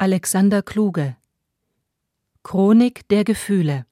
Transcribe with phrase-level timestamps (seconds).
[0.00, 1.16] Alexander Kluge.
[2.44, 3.84] Chronik der Gefühle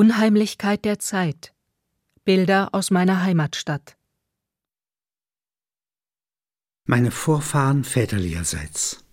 [0.00, 1.52] Unheimlichkeit der Zeit
[2.24, 3.96] Bilder aus meiner Heimatstadt
[6.84, 9.04] Meine Vorfahren väterlicherseits.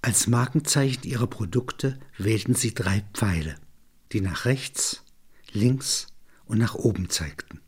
[0.00, 3.56] Als Markenzeichen ihrer Produkte wählten sie drei Pfeile,
[4.12, 5.02] die nach rechts,
[5.50, 6.06] links
[6.44, 7.60] und nach oben zeigten.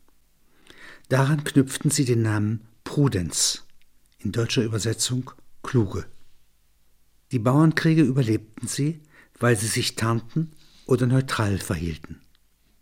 [1.09, 3.65] Daran knüpften sie den Namen Prudenz
[4.19, 6.05] in deutscher Übersetzung kluge.
[7.33, 9.01] Die Bauernkriege überlebten sie,
[9.39, 10.53] weil sie sich tarnten
[10.87, 12.21] oder neutral verhielten.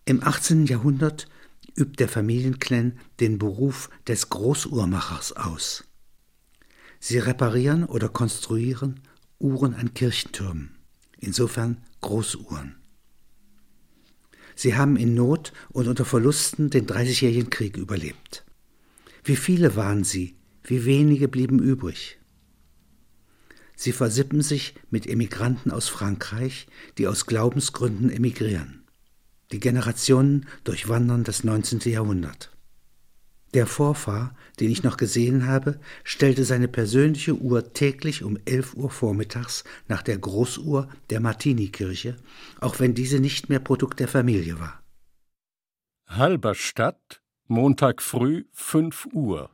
[0.05, 0.67] Im 18.
[0.67, 1.27] Jahrhundert
[1.75, 5.83] übt der Familienclan den Beruf des Großuhrmachers aus.
[6.99, 9.01] Sie reparieren oder konstruieren
[9.39, 10.77] Uhren an Kirchtürmen,
[11.19, 12.75] insofern Großuhren.
[14.55, 18.45] Sie haben in Not und unter Verlusten den Dreißigjährigen Krieg überlebt.
[19.23, 22.19] Wie viele waren sie, wie wenige blieben übrig.
[23.75, 28.83] Sie versippen sich mit Emigranten aus Frankreich, die aus Glaubensgründen emigrieren.
[29.51, 31.79] Die Generationen durchwandern das 19.
[31.91, 32.51] Jahrhundert.
[33.53, 38.89] Der Vorfahr, den ich noch gesehen habe, stellte seine persönliche Uhr täglich um 11 Uhr
[38.89, 42.17] vormittags nach der Großuhr der Martini-Kirche,
[42.59, 44.83] auch wenn diese nicht mehr Produkt der Familie war.
[46.07, 49.50] Halberstadt, Montag früh, 5 Uhr.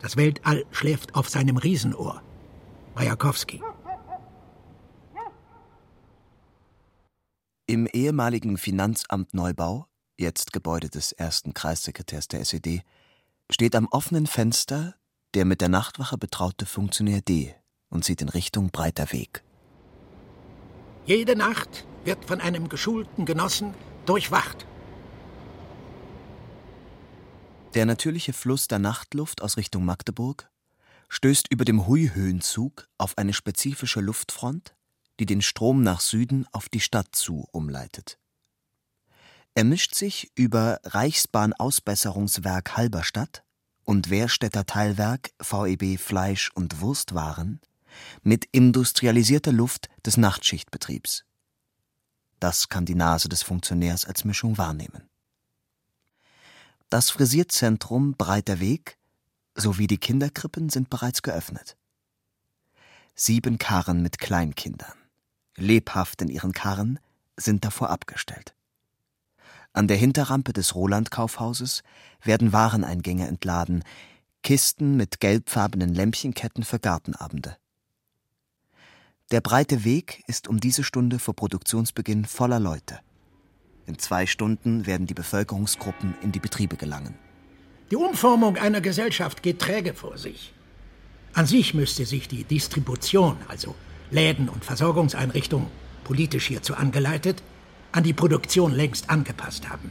[0.00, 2.22] Das Weltall schläft auf seinem Riesenohr.
[3.00, 3.62] Majakowski.
[7.66, 9.86] Im ehemaligen Finanzamt Neubau,
[10.18, 12.82] jetzt Gebäude des ersten Kreissekretärs der SED,
[13.48, 14.96] steht am offenen Fenster
[15.32, 17.54] der mit der Nachtwache betraute Funktionär D
[17.88, 19.44] und sieht in Richtung Breiter Weg.
[21.06, 23.72] Jede Nacht wird von einem geschulten Genossen
[24.04, 24.66] durchwacht.
[27.72, 30.49] Der natürliche Fluss der Nachtluft aus Richtung Magdeburg
[31.10, 34.74] stößt über dem Hui-Höhenzug auf eine spezifische Luftfront,
[35.18, 38.18] die den Strom nach Süden auf die Stadt zu umleitet.
[39.54, 43.42] Er mischt sich über Reichsbahn-Ausbesserungswerk Halberstadt
[43.84, 47.60] und Wehrstädter Teilwerk VEB Fleisch- und Wurstwaren
[48.22, 51.24] mit industrialisierter Luft des Nachtschichtbetriebs.
[52.38, 55.10] Das kann die Nase des Funktionärs als Mischung wahrnehmen.
[56.88, 58.96] Das Frisierzentrum Breiter Weg
[59.60, 61.76] sowie die Kinderkrippen sind bereits geöffnet.
[63.14, 64.96] Sieben Karren mit Kleinkindern,
[65.56, 66.98] lebhaft in ihren Karren,
[67.36, 68.54] sind davor abgestellt.
[69.72, 71.82] An der Hinterrampe des Roland-Kaufhauses
[72.22, 73.84] werden Wareneingänge entladen,
[74.42, 77.56] Kisten mit gelbfarbenen Lämpchenketten für Gartenabende.
[79.30, 83.00] Der breite Weg ist um diese Stunde vor Produktionsbeginn voller Leute.
[83.86, 87.14] In zwei Stunden werden die Bevölkerungsgruppen in die Betriebe gelangen.
[87.90, 90.52] Die Umformung einer Gesellschaft geht träge vor sich.
[91.32, 93.74] An sich müsste sich die Distribution, also
[94.12, 95.66] Läden und Versorgungseinrichtungen,
[96.04, 97.42] politisch hierzu angeleitet,
[97.90, 99.90] an die Produktion längst angepasst haben.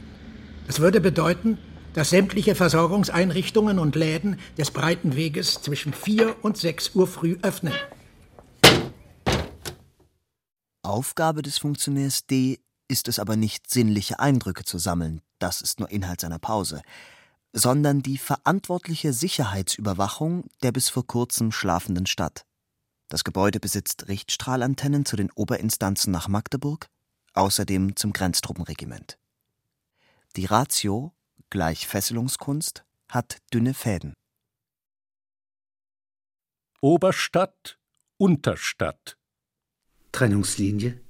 [0.66, 1.58] Das würde bedeuten,
[1.92, 7.74] dass sämtliche Versorgungseinrichtungen und Läden des breiten Weges zwischen 4 und 6 Uhr früh öffnen.
[10.82, 15.90] Aufgabe des Funktionärs D ist es aber nicht, sinnliche Eindrücke zu sammeln, das ist nur
[15.90, 16.80] Inhalt seiner Pause,
[17.52, 22.44] sondern die verantwortliche Sicherheitsüberwachung der bis vor kurzem schlafenden Stadt.
[23.08, 26.86] Das Gebäude besitzt Richtstrahlantennen zu den Oberinstanzen nach Magdeburg,
[27.34, 29.18] außerdem zum Grenztruppenregiment.
[30.36, 31.12] Die Ratio,
[31.50, 34.14] gleich Fesselungskunst, hat dünne Fäden.
[36.80, 37.78] Oberstadt,
[38.16, 39.16] Unterstadt.
[40.12, 41.00] Trennungslinie,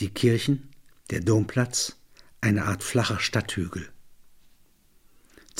[0.00, 0.70] die Kirchen,
[1.10, 1.96] der Domplatz,
[2.40, 3.92] eine Art flacher Stadthügel.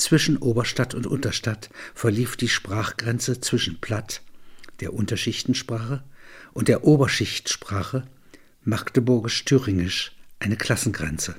[0.01, 4.23] Zwischen Oberstadt und Unterstadt verlief die Sprachgrenze zwischen Platt,
[4.79, 6.03] der Unterschichtensprache,
[6.53, 8.07] und der Oberschichtsprache,
[8.63, 11.35] Magdeburgisch-Thüringisch, eine Klassengrenze.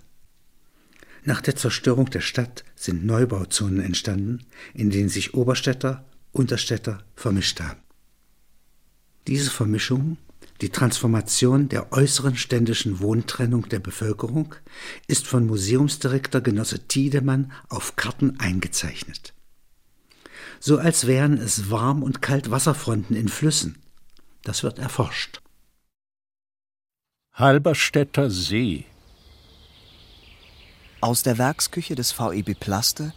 [1.24, 7.80] Nach der Zerstörung der Stadt sind Neubauzonen entstanden, in denen sich Oberstädter, Unterstädter vermischt haben.
[9.26, 10.18] Diese Vermischung,
[10.62, 14.54] die Transformation der äußeren ständischen Wohntrennung der Bevölkerung,
[15.08, 19.34] ist von Museumsdirektor Genosse Tiedemann auf Karten eingezeichnet.
[20.60, 23.82] So als wären es Warm- und Kaltwasserfronten in Flüssen.
[24.44, 25.42] Das wird erforscht.
[27.34, 28.84] Halberstädter See
[31.00, 33.12] Aus der Werksküche des VEB Plaste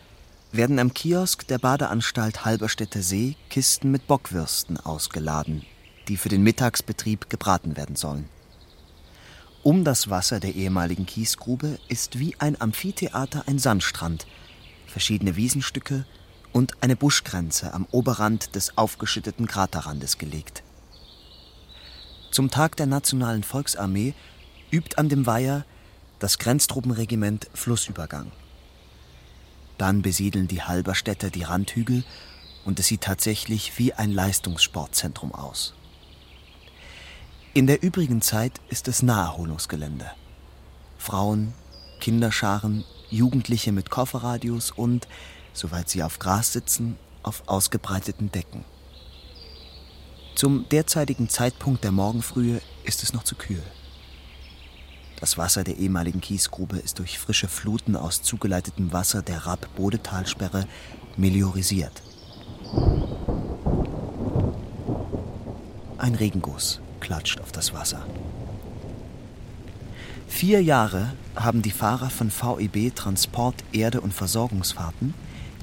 [0.52, 5.64] werden am Kiosk der Badeanstalt Halberstädter See Kisten mit Bockwürsten ausgeladen,
[6.08, 8.30] die für den Mittagsbetrieb gebraten werden sollen.
[9.64, 14.28] Um das Wasser der ehemaligen Kiesgrube ist wie ein Amphitheater ein Sandstrand,
[14.86, 16.06] verschiedene Wiesenstücke
[16.54, 20.64] und eine Buschgrenze am Oberrand des aufgeschütteten Kraterrandes gelegt.
[22.32, 24.14] Zum Tag der Nationalen Volksarmee
[24.72, 25.66] übt an dem Weiher
[26.20, 28.32] das Grenztruppenregiment Flussübergang.
[29.78, 32.04] Dann besiedeln die Halberstädter die Randhügel
[32.66, 35.74] und es sieht tatsächlich wie ein Leistungssportzentrum aus.
[37.58, 40.12] In der übrigen Zeit ist es Naherholungsgelände.
[40.98, 41.54] Frauen,
[42.02, 45.08] Kinderscharen, Jugendliche mit Kofferradios und,
[45.54, 48.66] soweit sie auf Gras sitzen, auf ausgebreiteten Decken.
[50.36, 53.64] Zum derzeitigen Zeitpunkt der Morgenfrühe ist es noch zu kühl.
[55.22, 60.68] Das Wasser der ehemaligen Kiesgrube ist durch frische Fluten aus zugeleitetem Wasser der Rapp-Bodetalsperre
[61.16, 62.02] meliorisiert.
[65.98, 68.04] Ein Regenguss klatscht auf das Wasser.
[70.28, 75.14] Vier Jahre haben die Fahrer von VEB Transport, Erde und Versorgungsfahrten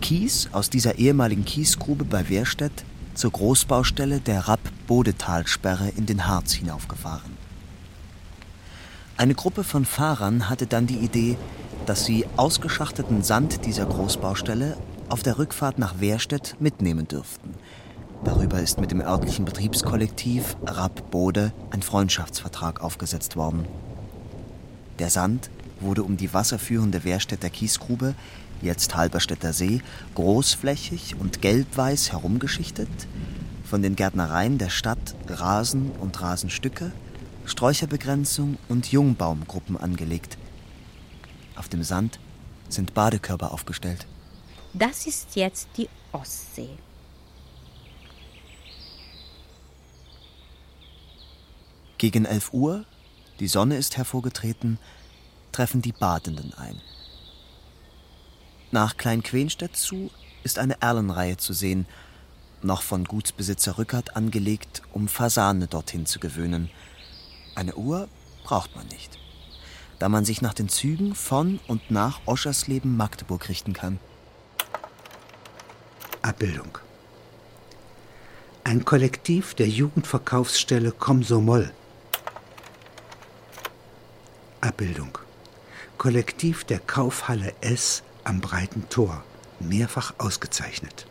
[0.00, 2.84] Kies aus dieser ehemaligen Kiesgrube bei Wehrstedt
[3.14, 7.36] zur Großbaustelle der Rapp-Bodetalsperre in den Harz hinaufgefahren.
[9.16, 11.36] Eine Gruppe von Fahrern hatte dann die Idee,
[11.86, 14.76] dass sie ausgeschachteten Sand dieser Großbaustelle
[15.08, 17.54] auf der Rückfahrt nach Wehrstedt mitnehmen dürften.
[18.24, 23.66] Darüber ist mit dem örtlichen Betriebskollektiv Rapp Bode ein Freundschaftsvertrag aufgesetzt worden.
[25.00, 28.14] Der Sand wurde um die wasserführende Wehrstädter Kiesgrube,
[28.60, 29.82] jetzt Halberstädter See,
[30.14, 32.88] großflächig und gelb-weiß herumgeschichtet,
[33.64, 36.92] von den Gärtnereien der Stadt Rasen und Rasenstücke,
[37.44, 40.38] Sträucherbegrenzung und Jungbaumgruppen angelegt.
[41.56, 42.20] Auf dem Sand
[42.68, 44.06] sind Badekörper aufgestellt.
[44.74, 46.70] Das ist jetzt die Ostsee.
[52.02, 52.84] Gegen 11 Uhr,
[53.38, 54.80] die Sonne ist hervorgetreten,
[55.52, 56.80] treffen die Badenden ein.
[58.72, 60.10] Nach Klein-Quenstedt zu
[60.42, 61.86] ist eine Erlenreihe zu sehen,
[62.60, 66.70] noch von Gutsbesitzer Rückert angelegt, um Fasane dorthin zu gewöhnen.
[67.54, 68.08] Eine Uhr
[68.42, 69.16] braucht man nicht,
[70.00, 74.00] da man sich nach den Zügen von und nach Oschersleben Magdeburg richten kann.
[76.20, 76.78] Abbildung.
[78.64, 81.70] Ein Kollektiv der Jugendverkaufsstelle Komsomol.
[84.62, 85.18] Abbildung.
[85.98, 89.22] Kollektiv der Kaufhalle S am Breiten Tor,
[89.60, 91.06] mehrfach ausgezeichnet.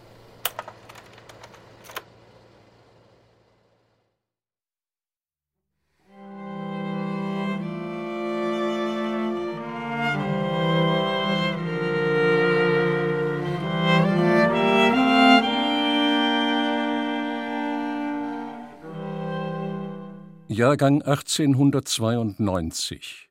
[20.47, 23.30] Jahrgang 1892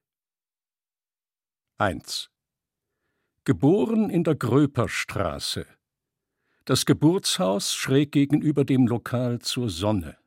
[1.81, 2.31] 1.
[3.45, 5.65] Geboren in der Gröperstraße.
[6.67, 10.19] Das Geburtshaus schräg gegenüber dem Lokal zur Sonne.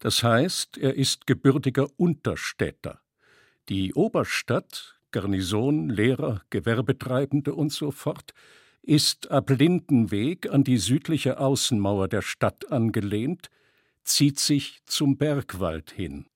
[0.00, 3.00] Das heißt, er ist gebürtiger Unterstädter.
[3.68, 8.34] Die Oberstadt, Garnison, Lehrer, Gewerbetreibende und so fort,
[8.82, 13.48] ist ab Lindenweg an die südliche Außenmauer der Stadt angelehnt,
[14.02, 16.26] zieht sich zum Bergwald hin.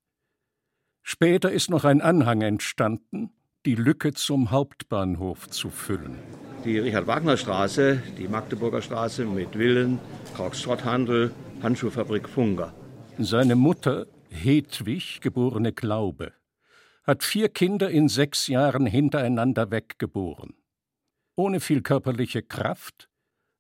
[1.02, 3.33] Später ist noch ein Anhang entstanden,
[3.66, 6.18] die Lücke zum Hauptbahnhof zu füllen.
[6.64, 9.98] Die Richard-Wagner-Straße, die Magdeburger Straße mit Villen,
[10.36, 12.74] Korkschrotthandel, Handschuhfabrik Funga.
[13.18, 16.32] Seine Mutter, Hedwig, geborene Glaube,
[17.04, 20.54] hat vier Kinder in sechs Jahren hintereinander weggeboren.
[21.34, 23.08] Ohne viel körperliche Kraft,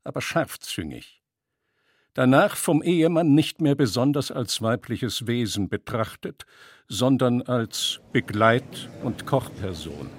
[0.02, 1.24] aber scharfzüngig
[2.14, 6.46] danach vom Ehemann nicht mehr besonders als weibliches Wesen betrachtet,
[6.88, 10.10] sondern als Begleit- und Kochperson.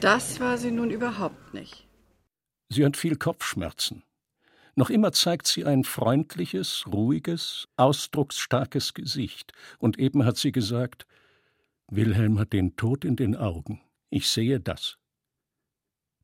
[0.00, 1.86] Das war sie nun überhaupt nicht.
[2.68, 4.02] Sie hat viel Kopfschmerzen.
[4.76, 11.06] Noch immer zeigt sie ein freundliches, ruhiges, ausdrucksstarkes Gesicht, und eben hat sie gesagt
[11.90, 13.80] Wilhelm hat den Tod in den Augen.
[14.10, 14.96] Ich sehe das.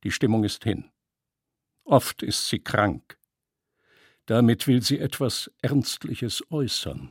[0.04, 0.90] Die Stimmung ist hin.
[1.84, 3.18] Oft ist sie krank.
[4.26, 7.10] Damit will sie etwas Ernstliches äußern.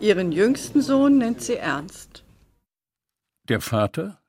[0.00, 2.24] Ihren jüngsten Sohn nennt sie Ernst.
[3.48, 4.20] Der Vater?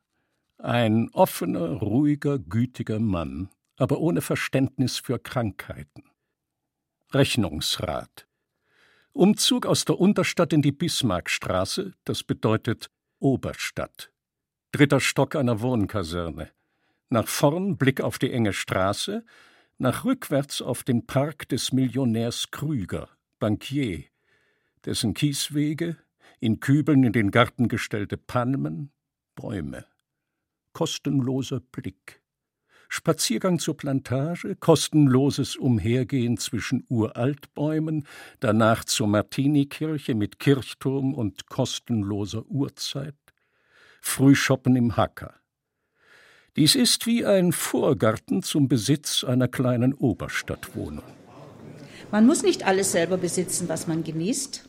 [0.57, 6.03] Ein offener, ruhiger, gütiger Mann, aber ohne Verständnis für Krankheiten.
[7.11, 8.27] Rechnungsrat.
[9.13, 14.11] Umzug aus der Unterstadt in die Bismarckstraße, das bedeutet Oberstadt.
[14.71, 16.49] Dritter Stock einer Wohnkaserne.
[17.09, 19.23] Nach vorn Blick auf die enge Straße,
[19.77, 23.09] nach rückwärts auf den Park des Millionärs Krüger,
[23.39, 24.05] Bankier,
[24.85, 25.97] dessen Kieswege,
[26.39, 28.91] in Kübeln in den Garten gestellte Palmen,
[29.35, 29.85] Bäume.
[30.73, 32.21] Kostenloser Blick.
[32.87, 38.07] Spaziergang zur Plantage, kostenloses Umhergehen zwischen Uraltbäumen,
[38.39, 43.15] danach zur Martinikirche mit Kirchturm und kostenloser Uhrzeit,
[44.01, 45.35] Frühschoppen im Hacker.
[46.55, 51.03] Dies ist wie ein Vorgarten zum Besitz einer kleinen Oberstadtwohnung.
[52.11, 54.68] Man muss nicht alles selber besitzen, was man genießt.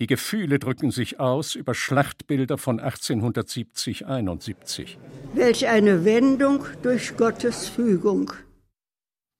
[0.00, 4.96] Die Gefühle drücken sich aus über Schlachtbilder von 1870-71.
[5.34, 8.32] Welch eine Wendung durch Gottes Fügung.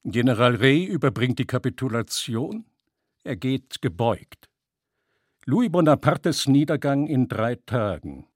[0.05, 2.67] General Rey überbringt die Kapitulation.
[3.25, 4.49] Er geht gebeugt.
[5.45, 8.29] Louis Bonapartes Niedergang in drei Tagen.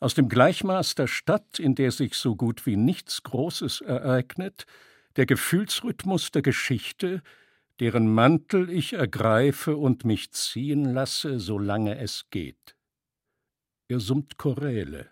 [0.00, 4.66] Aus dem Gleichmaß der Stadt, in der sich so gut wie nichts Großes ereignet,
[5.16, 7.22] der Gefühlsrhythmus der Geschichte,
[7.80, 12.76] deren Mantel ich ergreife und mich ziehen lasse, solange es geht.
[13.88, 15.08] Er summt Choräle.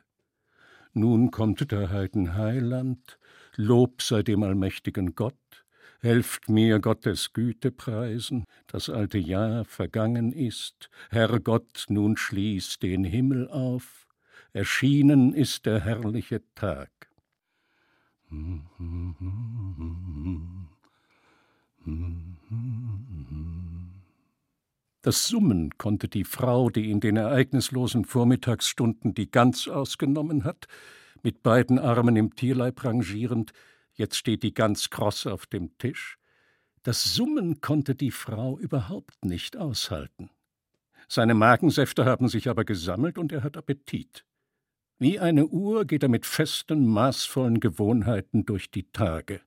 [0.92, 3.18] Nun kommt der Heiden Heiland,
[3.56, 5.64] Lob sei dem allmächtigen Gott,
[6.00, 13.04] helft mir Gottes Güte preisen, das alte Jahr vergangen ist, Herr Gott, nun schließ den
[13.04, 14.06] Himmel auf,
[14.52, 16.90] erschienen ist der herrliche Tag.
[25.02, 30.66] Das Summen konnte die Frau, die in den ereignislosen Vormittagsstunden die Gans ausgenommen hat,
[31.22, 33.52] mit beiden Armen im Tierleib rangierend,
[33.94, 36.18] jetzt steht die Gans kross auf dem Tisch,
[36.82, 40.30] das Summen konnte die Frau überhaupt nicht aushalten.
[41.08, 44.24] Seine Magensäfte haben sich aber gesammelt und er hat Appetit.
[44.98, 49.40] Wie eine Uhr geht er mit festen, maßvollen Gewohnheiten durch die Tage.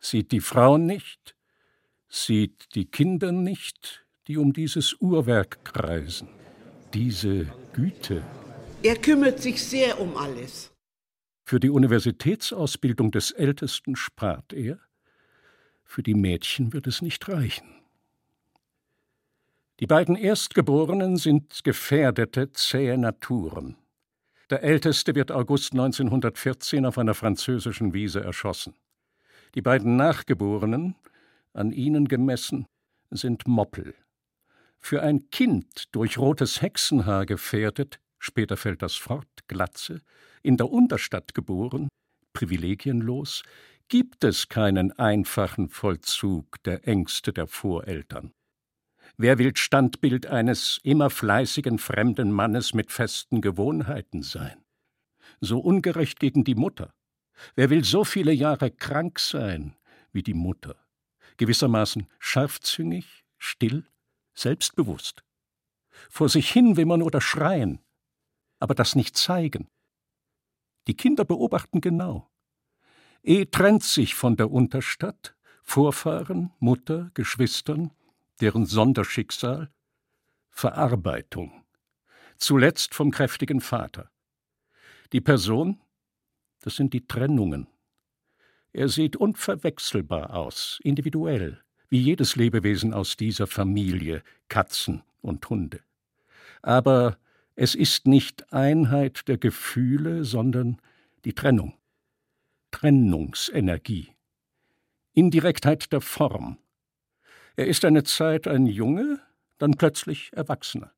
[0.00, 1.36] Sieht die Frau nicht,
[2.12, 6.28] sieht die Kinder nicht, die um dieses Uhrwerk kreisen,
[6.92, 8.22] diese Güte.
[8.82, 10.72] Er kümmert sich sehr um alles.
[11.44, 14.78] Für die Universitätsausbildung des Ältesten spart er,
[15.84, 17.66] für die Mädchen wird es nicht reichen.
[19.80, 23.76] Die beiden Erstgeborenen sind gefährdete, zähe Naturen.
[24.50, 28.74] Der Älteste wird August 1914 auf einer französischen Wiese erschossen.
[29.54, 30.94] Die beiden Nachgeborenen,
[31.52, 32.66] an ihnen gemessen,
[33.10, 33.94] sind Moppel.
[34.78, 40.00] Für ein Kind durch rotes Hexenhaar gefährdet, später fällt das fort, Glatze,
[40.42, 41.88] in der Unterstadt geboren,
[42.32, 43.42] privilegienlos,
[43.88, 48.32] gibt es keinen einfachen Vollzug der Ängste der Voreltern.
[49.18, 54.64] Wer will Standbild eines immer fleißigen fremden Mannes mit festen Gewohnheiten sein?
[55.40, 56.94] So ungerecht gegen die Mutter.
[57.54, 59.76] Wer will so viele Jahre krank sein
[60.12, 60.81] wie die Mutter?
[61.42, 63.84] Gewissermaßen scharfzüngig, still,
[64.32, 65.24] selbstbewusst.
[66.08, 67.80] Vor sich hin wimmern oder schreien,
[68.60, 69.68] aber das nicht zeigen.
[70.86, 72.30] Die Kinder beobachten genau.
[73.24, 75.34] E trennt sich von der Unterstadt,
[75.64, 77.90] Vorfahren, Mutter, Geschwistern,
[78.40, 79.68] deren Sonderschicksal,
[80.48, 81.64] Verarbeitung,
[82.36, 84.12] zuletzt vom kräftigen Vater.
[85.12, 85.80] Die Person,
[86.60, 87.66] das sind die Trennungen,
[88.72, 95.80] er sieht unverwechselbar aus, individuell, wie jedes Lebewesen aus dieser Familie, Katzen und Hunde.
[96.62, 97.18] Aber
[97.54, 100.78] es ist nicht Einheit der Gefühle, sondern
[101.24, 101.74] die Trennung.
[102.70, 104.08] Trennungsenergie.
[105.12, 106.56] Indirektheit der Form.
[107.56, 109.20] Er ist eine Zeit ein Junge,
[109.58, 110.92] dann plötzlich Erwachsener.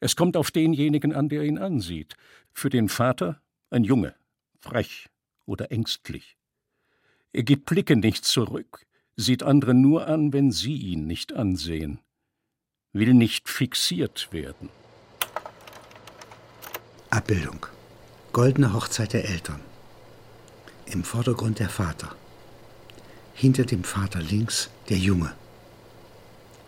[0.00, 2.16] Es kommt auf denjenigen an, der ihn ansieht.
[2.52, 4.16] Für den Vater ein Junge,
[4.58, 5.08] frech
[5.46, 6.36] oder ängstlich.
[7.34, 8.86] Er gibt Blicke nicht zurück,
[9.16, 11.98] sieht andere nur an, wenn sie ihn nicht ansehen,
[12.92, 14.68] will nicht fixiert werden.
[17.08, 17.66] Abbildung.
[18.32, 19.60] Goldene Hochzeit der Eltern.
[20.86, 22.14] Im Vordergrund der Vater.
[23.34, 25.32] Hinter dem Vater links der Junge.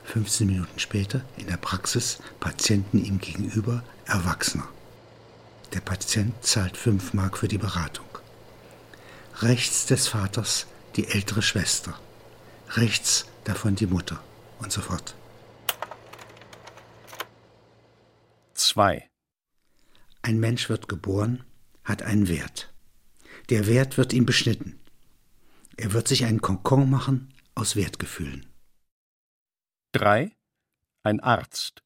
[0.04, 4.68] 15 Minuten später in der Praxis Patienten ihm gegenüber Erwachsener.
[5.74, 8.13] Der Patient zahlt 5 Mark für die Beratung.
[9.42, 11.98] Rechts des Vaters die ältere Schwester.
[12.70, 14.22] Rechts davon die Mutter
[14.60, 15.16] und so fort.
[18.54, 19.10] 2.
[20.22, 21.44] Ein Mensch wird geboren,
[21.82, 22.72] hat einen Wert.
[23.50, 24.78] Der Wert wird ihm beschnitten.
[25.76, 28.46] Er wird sich einen Konkon machen aus Wertgefühlen.
[29.92, 30.30] 3.
[31.02, 31.82] Ein Arzt.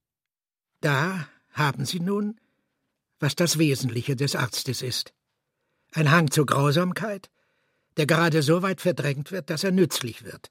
[0.81, 2.39] Da haben Sie nun,
[3.19, 5.15] was das Wesentliche des Arztes ist.
[5.93, 7.31] Ein Hang zur Grausamkeit,
[7.99, 10.51] der gerade so weit verdrängt wird, dass er nützlich wird,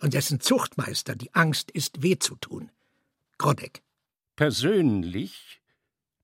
[0.00, 2.70] und dessen Zuchtmeister die Angst ist, weh zu tun.
[3.38, 3.82] Grodek.
[4.36, 5.60] Persönlich,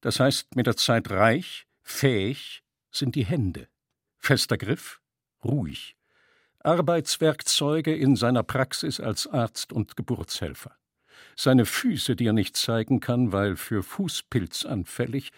[0.00, 3.68] das heißt mit der Zeit reich, fähig, sind die Hände.
[4.18, 5.00] Fester Griff,
[5.44, 5.96] ruhig.
[6.60, 10.76] Arbeitswerkzeuge in seiner Praxis als Arzt und Geburtshelfer.
[11.36, 15.30] Seine Füße, die er nicht zeigen kann, weil für Fußpilz anfällig,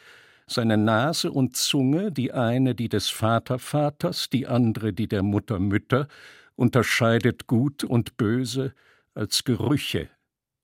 [0.51, 6.09] seine Nase und Zunge, die eine die des Vatervaters, die andere die der Mutter Mütter,
[6.57, 8.75] unterscheidet Gut und Böse
[9.15, 10.09] als Gerüche,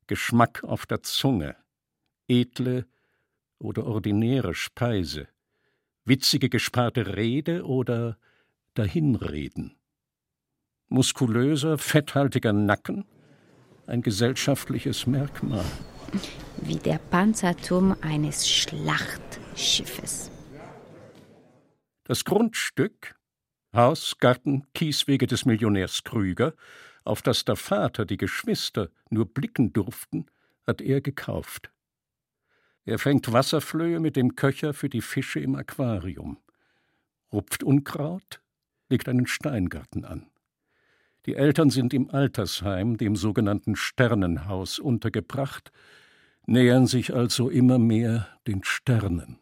[0.09, 1.57] Geschmack auf der Zunge,
[2.29, 2.87] edle
[3.59, 5.29] oder ordinäre Speise,
[6.05, 8.19] witzige gesparte Rede oder
[8.75, 9.77] Dahinreden.
[10.89, 13.05] Muskulöser, fetthaltiger Nacken,
[13.87, 15.65] ein gesellschaftliches Merkmal.
[16.63, 18.49] Wie der Panzerturm eines
[19.57, 20.31] Schlachtschiffes.
[22.05, 23.17] Das Grundstück,
[23.73, 26.55] Haus, Garten, Kieswege des Millionärs Krüger,
[27.05, 30.27] auf das der Vater, die Geschwister nur blicken durften,
[30.67, 31.71] hat er gekauft.
[32.85, 36.39] Er fängt Wasserflöhe mit dem Köcher für die Fische im Aquarium,
[37.33, 38.43] rupft Unkraut,
[38.89, 40.27] legt einen Steingarten an.
[41.25, 45.73] Die Eltern sind im Altersheim, dem sogenannten Sternenhaus, untergebracht,
[46.47, 49.39] nähern sich also immer mehr den Sternen.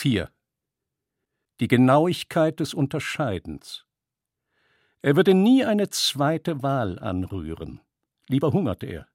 [0.00, 0.30] Vier.
[1.58, 3.84] Die Genauigkeit des Unterscheidens.
[5.02, 7.80] Er würde nie eine zweite Wahl anrühren.
[8.28, 9.08] Lieber hungert er.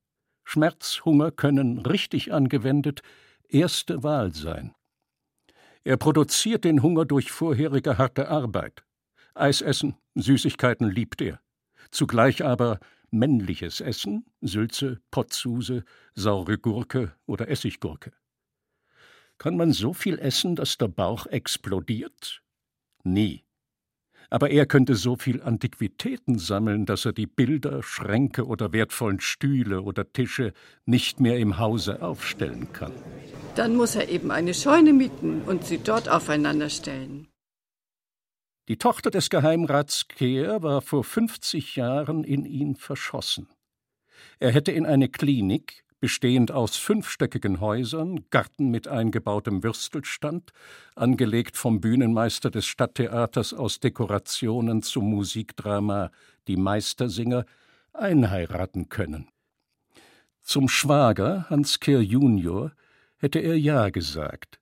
[0.44, 3.02] Schmerz, Hunger können, richtig angewendet,
[3.48, 4.76] erste Wahl sein.
[5.86, 8.84] Er produziert den Hunger durch vorherige harte Arbeit.
[9.36, 11.40] Eis essen, Süßigkeiten liebt er.
[11.92, 18.12] Zugleich aber männliches Essen, Sülze, Potzsuse, saure Gurke oder Essiggurke.
[19.38, 22.42] Kann man so viel essen, dass der Bauch explodiert?
[23.04, 23.44] Nie
[24.34, 29.84] aber er könnte so viel Antiquitäten sammeln, dass er die Bilder, Schränke oder wertvollen Stühle
[29.84, 30.54] oder Tische
[30.88, 32.94] nicht mehr im Hause aufstellen kann.
[33.56, 37.28] Dann muss er eben eine Scheune mieten und sie dort aufeinander stellen.
[38.70, 43.48] Die Tochter des Geheimrats Kehr war vor 50 Jahren in ihn verschossen.
[44.40, 50.52] Er hätte in eine Klinik, bestehend aus fünfstöckigen Häusern, Garten mit eingebautem Würstelstand,
[50.96, 56.12] angelegt vom Bühnenmeister des Stadttheaters aus Dekorationen zum Musikdrama
[56.50, 57.46] Die Meistersinger,
[57.94, 59.30] einheiraten können.
[60.42, 62.74] Zum Schwager, Hans Kehr junior,
[63.16, 64.60] hätte er Ja gesagt.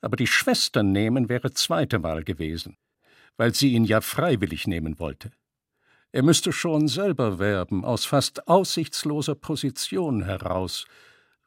[0.00, 2.76] Aber die Schwester nehmen wäre zweite Wahl gewesen,
[3.36, 5.30] weil sie ihn ja freiwillig nehmen wollte.
[6.14, 10.86] Er müsste schon selber werben, aus fast aussichtsloser Position heraus,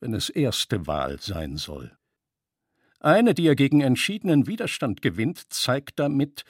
[0.02, 1.98] wenn es erste Wahl sein soll.
[3.00, 6.44] Eine, die er gegen entschiedenen Widerstand gewinnt, zeigt damit,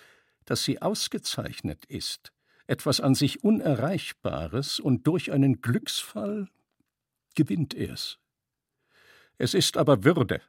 [0.45, 2.31] dass sie ausgezeichnet ist,
[2.65, 6.47] etwas an sich Unerreichbares, und durch einen Glücksfall
[7.35, 8.17] gewinnt er's.
[9.37, 10.41] Es ist aber Würde,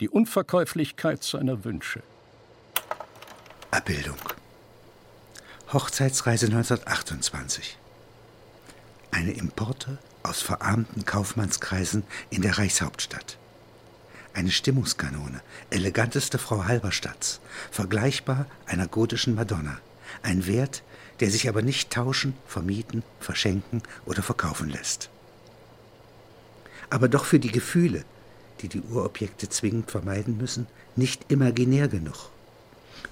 [0.00, 2.02] die Unverkäuflichkeit seiner Wünsche.
[3.70, 4.18] Abbildung
[5.70, 7.76] Hochzeitsreise 1928.
[9.10, 13.36] Eine Importe aus verarmten Kaufmannskreisen in der Reichshauptstadt.
[14.32, 19.78] Eine Stimmungskanone, eleganteste Frau Halberstadts, vergleichbar einer gotischen Madonna.
[20.22, 20.82] Ein Wert,
[21.20, 25.10] der sich aber nicht tauschen, vermieten, verschenken oder verkaufen lässt.
[26.88, 28.06] Aber doch für die Gefühle,
[28.62, 32.30] die die Urobjekte zwingend vermeiden müssen, nicht imaginär genug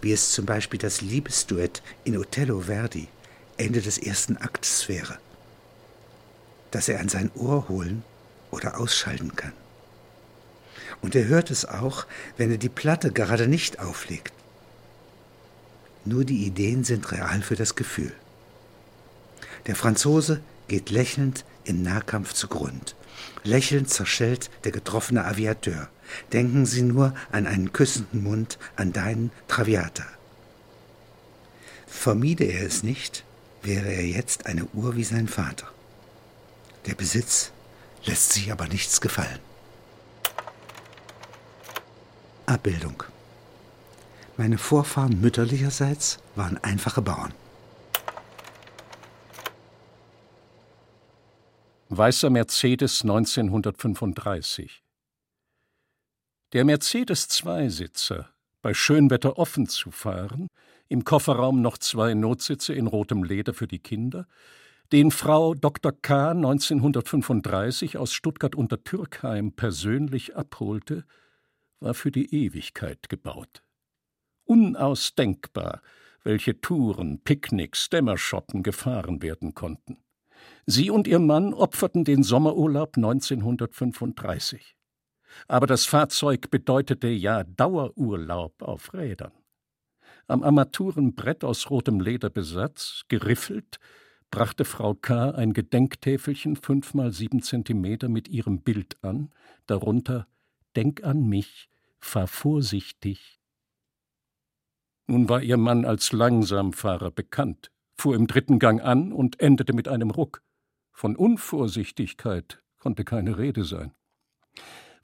[0.00, 3.08] wie es zum Beispiel das Liebesduett in Othello Verdi
[3.56, 5.18] Ende des ersten Akts wäre,
[6.70, 8.02] das er an sein Ohr holen
[8.50, 9.52] oder ausschalten kann.
[11.00, 14.32] Und er hört es auch, wenn er die Platte gerade nicht auflegt.
[16.04, 18.12] Nur die Ideen sind real für das Gefühl.
[19.66, 22.94] Der Franzose geht lächelnd im Nahkampf zugrund.
[23.42, 25.88] Lächelnd zerschellt der getroffene Aviateur.
[26.32, 30.04] Denken Sie nur an einen küssenden Mund, an deinen Traviata.
[31.86, 33.24] Vermiede er es nicht,
[33.62, 35.66] wäre er jetzt eine Uhr wie sein Vater.
[36.86, 37.52] Der Besitz
[38.04, 39.40] lässt sich aber nichts gefallen.
[42.46, 43.02] Abbildung.
[44.36, 47.32] Meine Vorfahren mütterlicherseits waren einfache Bauern.
[51.88, 54.85] Weißer Mercedes 1935
[56.52, 58.28] Der Mercedes-Zweisitzer,
[58.62, 60.46] bei Schönwetter offen zu fahren,
[60.88, 64.28] im Kofferraum noch zwei Notsitze in rotem Leder für die Kinder,
[64.92, 65.90] den Frau Dr.
[65.90, 66.30] K.
[66.30, 71.04] 1935 aus Stuttgart unter Türkheim persönlich abholte,
[71.80, 73.64] war für die Ewigkeit gebaut.
[74.44, 75.82] Unausdenkbar,
[76.22, 79.96] welche Touren, Picknicks, Dämmerschoppen gefahren werden konnten.
[80.64, 84.75] Sie und ihr Mann opferten den Sommerurlaub 1935.
[85.48, 89.32] Aber das Fahrzeug bedeutete ja Dauerurlaub auf Rädern.
[90.28, 93.78] Am Armaturenbrett aus rotem Lederbesatz, geriffelt,
[94.30, 95.30] brachte Frau K.
[95.30, 99.30] ein Gedenktäfelchen fünf mal sieben Zentimeter mit ihrem Bild an,
[99.66, 100.26] darunter
[100.74, 103.40] Denk an mich, fahr vorsichtig.
[105.06, 109.88] Nun war ihr Mann als Langsamfahrer bekannt, fuhr im dritten Gang an und endete mit
[109.88, 110.42] einem Ruck.
[110.92, 113.92] Von Unvorsichtigkeit konnte keine Rede sein.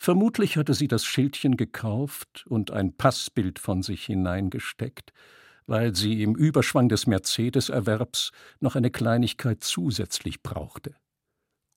[0.02, 5.12] Vermutlich hatte sie das Schildchen gekauft und ein Passbild von sich hineingesteckt,
[5.68, 10.96] weil sie im Überschwang des Mercedes-Erwerbs noch eine Kleinigkeit zusätzlich brauchte,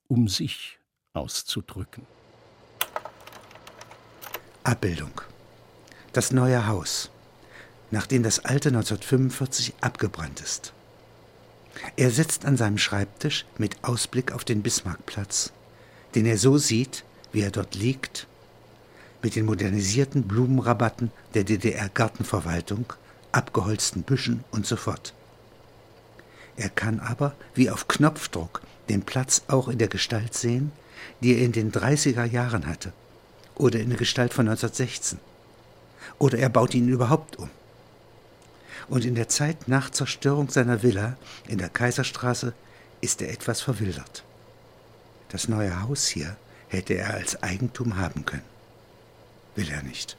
[0.08, 0.80] um sich
[1.12, 2.04] auszudrücken.
[4.64, 5.20] Abbildung.
[6.12, 7.12] Das neue Haus,
[7.92, 10.72] nachdem das alte 1945 abgebrannt ist.
[11.94, 15.52] Er sitzt an seinem Schreibtisch mit Ausblick auf den Bismarckplatz,
[16.16, 17.04] den er so sieht,
[17.36, 18.26] wie er dort liegt,
[19.22, 22.94] mit den modernisierten Blumenrabatten der DDR-Gartenverwaltung,
[23.30, 25.12] abgeholzten Büschen und so fort.
[26.56, 30.72] Er kann aber, wie auf Knopfdruck, den Platz auch in der Gestalt sehen,
[31.20, 32.94] die er in den 30er Jahren hatte,
[33.54, 35.18] oder in der Gestalt von 1916.
[36.18, 37.50] Oder er baut ihn überhaupt um.
[38.88, 42.54] Und in der Zeit nach Zerstörung seiner Villa in der Kaiserstraße
[43.02, 44.24] ist er etwas verwildert.
[45.28, 46.38] Das neue Haus hier
[46.68, 48.44] hätte er als Eigentum haben können.
[49.54, 50.16] Will er nicht.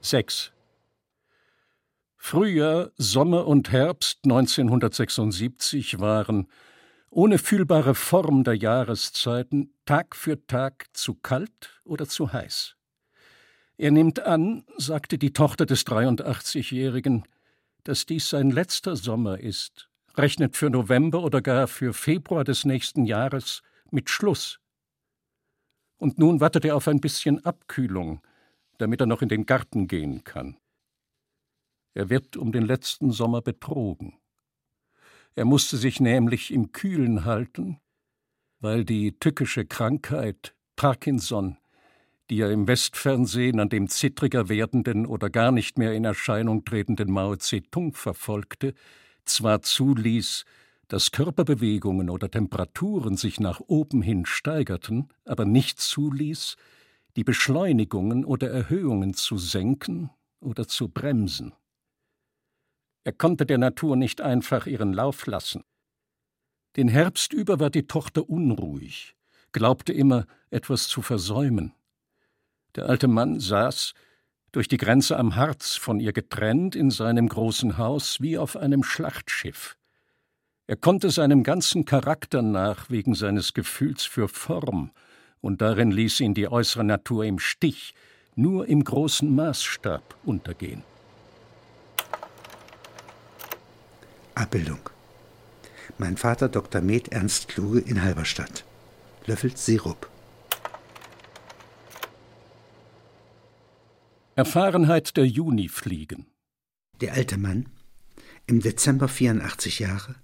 [0.00, 0.52] 6.
[2.16, 6.48] Frühjahr, Sommer und Herbst 1976 waren,
[7.10, 12.76] ohne fühlbare Form der Jahreszeiten, Tag für Tag zu kalt oder zu heiß.
[13.76, 17.24] Er nimmt an, sagte die Tochter des 83-Jährigen,
[17.84, 23.04] dass dies sein letzter Sommer ist rechnet für November oder gar für Februar des nächsten
[23.04, 24.60] Jahres mit Schluss.
[25.98, 28.22] Und nun wartet er auf ein bisschen Abkühlung,
[28.78, 30.56] damit er noch in den Garten gehen kann.
[31.94, 34.18] Er wird um den letzten Sommer betrogen.
[35.34, 37.80] Er musste sich nämlich im Kühlen halten,
[38.60, 41.56] weil die tückische Krankheit Parkinson,
[42.30, 47.10] die er im Westfernsehen an dem zittriger werdenden oder gar nicht mehr in Erscheinung tretenden
[47.10, 48.74] Mao Zedong verfolgte,
[49.34, 50.44] zwar zuließ,
[50.88, 56.56] dass Körperbewegungen oder Temperaturen sich nach oben hin steigerten, aber nicht zuließ,
[57.16, 61.54] die Beschleunigungen oder Erhöhungen zu senken oder zu bremsen.
[63.04, 65.62] Er konnte der Natur nicht einfach ihren Lauf lassen.
[66.76, 69.16] Den Herbst über war die Tochter unruhig,
[69.52, 71.72] glaubte immer, etwas zu versäumen.
[72.76, 73.94] Der alte Mann saß,
[74.52, 78.82] durch die Grenze am Harz von ihr getrennt in seinem großen Haus wie auf einem
[78.82, 79.76] Schlachtschiff.
[80.66, 84.90] Er konnte seinem ganzen Charakter nach wegen seines Gefühls für Form,
[85.40, 87.94] und darin ließ ihn die äußere Natur im Stich,
[88.36, 90.82] nur im großen Maßstab untergehen.
[94.34, 94.90] Abbildung.
[95.98, 96.80] Mein Vater Dr.
[96.80, 98.64] Med Ernst Kluge in Halberstadt.
[99.26, 100.08] Löffelt Sirup.
[104.40, 106.24] Erfahrenheit der Junifliegen.
[107.02, 107.68] Der alte Mann,
[108.46, 110.14] im Dezember 84 Jahre,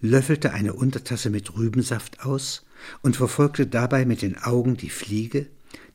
[0.00, 2.66] löffelte eine Untertasse mit Rübensaft aus
[3.02, 5.46] und verfolgte dabei mit den Augen die Fliege,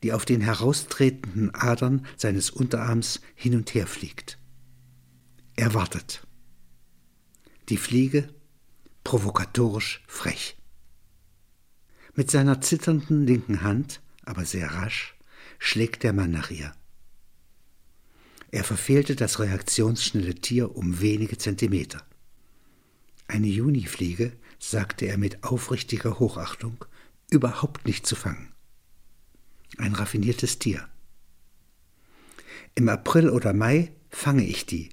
[0.01, 4.39] die auf den heraustretenden Adern seines Unterarms hin und her fliegt.
[5.57, 6.25] Er wartet.
[7.67, 8.29] Die Fliege,
[9.03, 10.55] provokatorisch frech.
[12.15, 15.17] Mit seiner zitternden linken Hand, aber sehr rasch,
[15.59, 16.71] schlägt der Mann nach ihr.
[18.49, 22.01] Er verfehlte das reaktionsschnelle Tier um wenige Zentimeter.
[23.27, 26.85] Eine Junifliege, sagte er mit aufrichtiger Hochachtung,
[27.29, 28.53] überhaupt nicht zu fangen.
[29.77, 30.87] Ein raffiniertes Tier.
[32.73, 34.89] Im April oder Mai fange ich die,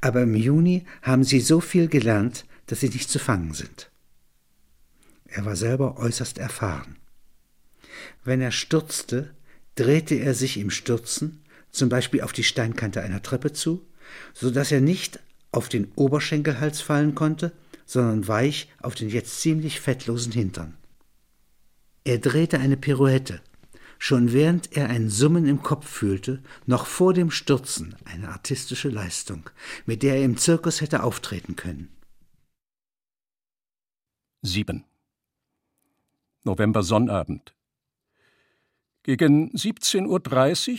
[0.00, 3.90] aber im Juni haben sie so viel gelernt, dass sie nicht zu fangen sind.
[5.24, 6.96] Er war selber äußerst erfahren.
[8.24, 9.34] Wenn er stürzte,
[9.74, 11.41] drehte er sich im Stürzen,
[11.72, 13.84] zum Beispiel auf die Steinkante einer Treppe zu,
[14.34, 15.18] so dass er nicht
[15.50, 17.52] auf den Oberschenkelhals fallen konnte,
[17.84, 20.76] sondern weich auf den jetzt ziemlich fettlosen Hintern.
[22.04, 23.40] Er drehte eine Pirouette,
[23.98, 29.48] schon während er ein Summen im Kopf fühlte, noch vor dem Stürzen eine artistische Leistung,
[29.86, 31.88] mit der er im Zirkus hätte auftreten können.
[34.42, 34.84] 7.
[36.42, 37.54] November Sonnabend.
[39.04, 40.06] Gegen 17.30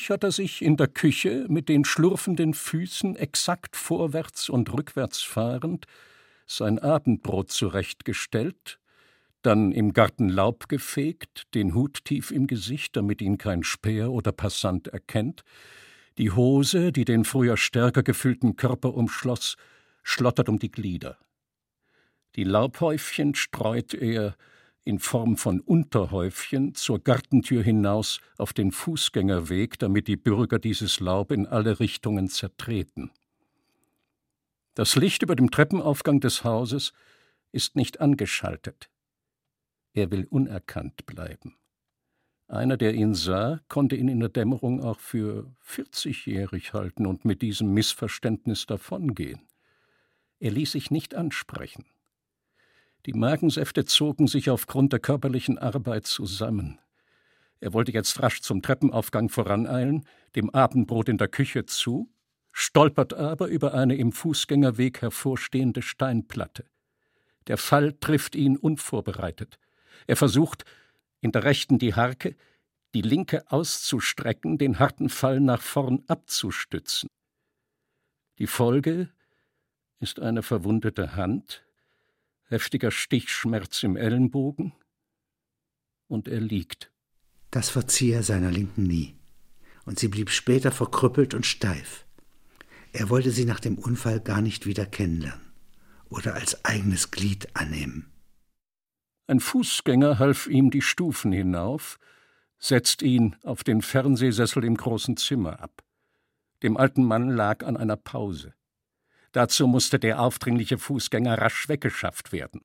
[0.09, 5.21] Uhr hat er sich in der Küche mit den schlurfenden Füßen exakt vorwärts und rückwärts
[5.21, 5.85] fahrend
[6.47, 8.79] sein Abendbrot zurechtgestellt,
[9.41, 14.31] dann im Garten Laub gefegt, den Hut tief im Gesicht, damit ihn kein Späher oder
[14.31, 15.43] Passant erkennt,
[16.17, 19.57] die Hose, die den früher stärker gefüllten Körper umschloss,
[20.01, 21.17] schlottert um die Glieder.
[22.35, 24.35] Die Laubhäufchen streut er,
[24.85, 31.31] in Form von Unterhäufchen zur Gartentür hinaus auf den Fußgängerweg, damit die Bürger dieses Laub
[31.31, 33.11] in alle Richtungen zertreten.
[34.75, 36.93] Das Licht über dem Treppenaufgang des Hauses
[37.51, 38.89] ist nicht angeschaltet.
[39.93, 41.55] Er will unerkannt bleiben.
[42.47, 47.41] Einer, der ihn sah, konnte ihn in der Dämmerung auch für vierzigjährig halten und mit
[47.41, 49.41] diesem Missverständnis davongehen.
[50.39, 51.85] Er ließ sich nicht ansprechen.
[53.05, 56.79] Die Magensäfte zogen sich aufgrund der körperlichen Arbeit zusammen.
[57.59, 62.09] Er wollte jetzt rasch zum Treppenaufgang voraneilen, dem Abendbrot in der Küche zu,
[62.51, 66.65] stolpert aber über eine im Fußgängerweg hervorstehende Steinplatte.
[67.47, 69.59] Der Fall trifft ihn unvorbereitet.
[70.07, 70.63] Er versucht,
[71.19, 72.35] in der rechten die Harke,
[72.93, 77.09] die linke auszustrecken, den harten Fall nach vorn abzustützen.
[78.39, 79.09] Die Folge
[79.99, 81.62] ist eine verwundete Hand,
[82.45, 84.73] heftiger Stichschmerz im Ellenbogen,
[86.07, 86.91] und er liegt.
[87.51, 89.15] Das verzieh er seiner Linken nie,
[89.85, 92.05] und sie blieb später verkrüppelt und steif.
[92.91, 95.53] Er wollte sie nach dem Unfall gar nicht wieder kennenlernen
[96.09, 98.11] oder als eigenes Glied annehmen.
[99.25, 101.97] Ein Fußgänger half ihm die Stufen hinauf,
[102.59, 105.83] setzt ihn auf den Fernsehsessel im großen Zimmer ab.
[106.61, 108.53] Dem alten Mann lag an einer Pause.
[109.33, 112.61] Dazu musste der aufdringliche Fußgänger rasch weggeschafft werden.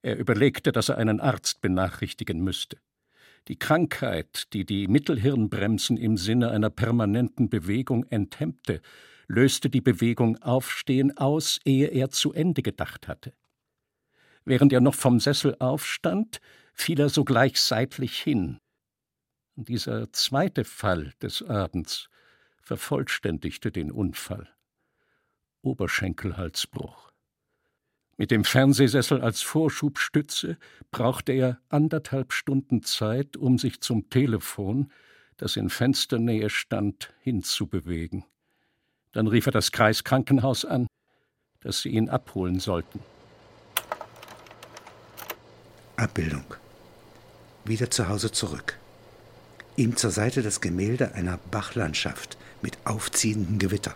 [0.00, 2.78] Er überlegte, dass er einen Arzt benachrichtigen müsste.
[3.48, 8.80] Die Krankheit, die die Mittelhirnbremsen im Sinne einer permanenten Bewegung enthemmte,
[9.28, 13.34] löste die Bewegung Aufstehen aus, ehe er zu Ende gedacht hatte.
[14.44, 16.40] Während er noch vom Sessel aufstand,
[16.72, 18.58] fiel er sogleich seitlich hin.
[19.56, 22.08] Dieser zweite Fall des Abends
[22.62, 24.48] vervollständigte den Unfall.
[25.62, 27.10] Oberschenkelhalsbruch.
[28.16, 30.58] Mit dem Fernsehsessel als Vorschubstütze
[30.90, 34.92] brauchte er anderthalb Stunden Zeit, um sich zum Telefon,
[35.38, 38.24] das in Fensternähe stand, hinzubewegen.
[39.12, 40.86] Dann rief er das Kreiskrankenhaus an,
[41.60, 43.00] dass sie ihn abholen sollten.
[45.96, 46.54] Abbildung.
[47.64, 48.78] Wieder zu Hause zurück.
[49.76, 53.94] Ihm zur Seite das Gemälde einer Bachlandschaft mit aufziehendem Gewitter.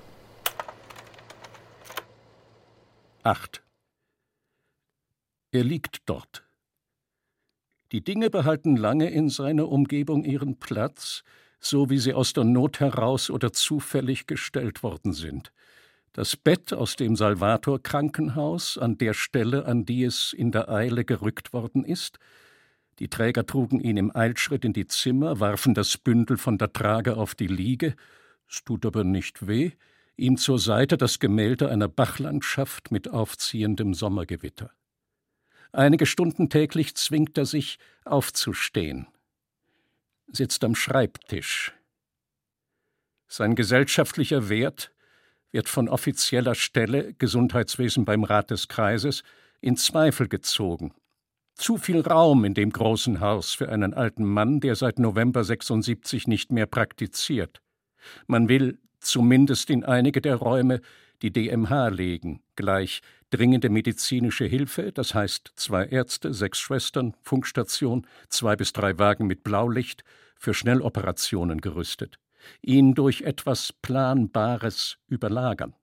[3.27, 3.61] 8.
[5.51, 6.45] Er liegt dort.
[7.91, 11.25] Die Dinge behalten lange in seiner Umgebung ihren Platz,
[11.59, 15.53] so wie sie aus der Not heraus oder zufällig gestellt worden sind.
[16.13, 21.05] Das Bett aus dem Salvator Krankenhaus an der Stelle, an die es in der Eile
[21.05, 22.21] gerückt worden ist.
[23.01, 27.17] Die Träger trugen ihn im Eilschritt in die Zimmer, warfen das Bündel von der Trage
[27.17, 27.97] auf die Liege.
[28.49, 29.73] Es tut aber nicht weh
[30.17, 34.71] ihm zur Seite das Gemälde einer Bachlandschaft mit aufziehendem Sommergewitter.
[35.73, 39.09] Einige Stunden täglich zwingt er sich, aufzustehen,
[40.29, 41.75] sitzt am Schreibtisch.
[43.29, 44.93] Sein gesellschaftlicher Wert
[45.51, 49.23] wird von offizieller Stelle Gesundheitswesen beim Rat des Kreises
[49.61, 50.95] in Zweifel gezogen.
[51.55, 56.27] Zu viel Raum in dem großen Haus für einen alten Mann, der seit November 76
[56.27, 57.63] nicht mehr praktiziert.
[58.27, 60.81] Man will zumindest in einige der Räume,
[61.23, 68.57] die DMH legen, gleich dringende medizinische Hilfe, das heißt zwei Ärzte, sechs Schwestern, Funkstation, zwei
[68.57, 70.05] bis drei Wagen mit Blaulicht,
[70.39, 72.19] für Schnelloperationen gerüstet,
[72.61, 75.75] ihn durch etwas Planbares überlagern.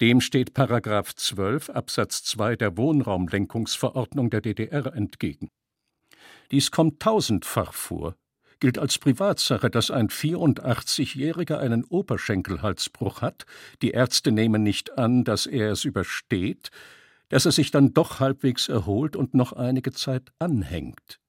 [0.00, 5.48] Dem steht Paragraph 12 Absatz 2 der Wohnraumlenkungsverordnung der DDR entgegen.
[6.50, 8.14] Dies kommt tausendfach vor,
[8.60, 13.46] gilt als Privatsache, dass ein 84-Jähriger einen Oberschenkelhalsbruch hat,
[13.82, 16.70] die Ärzte nehmen nicht an, dass er es übersteht,
[17.28, 21.20] dass er sich dann doch halbwegs erholt und noch einige Zeit anhängt.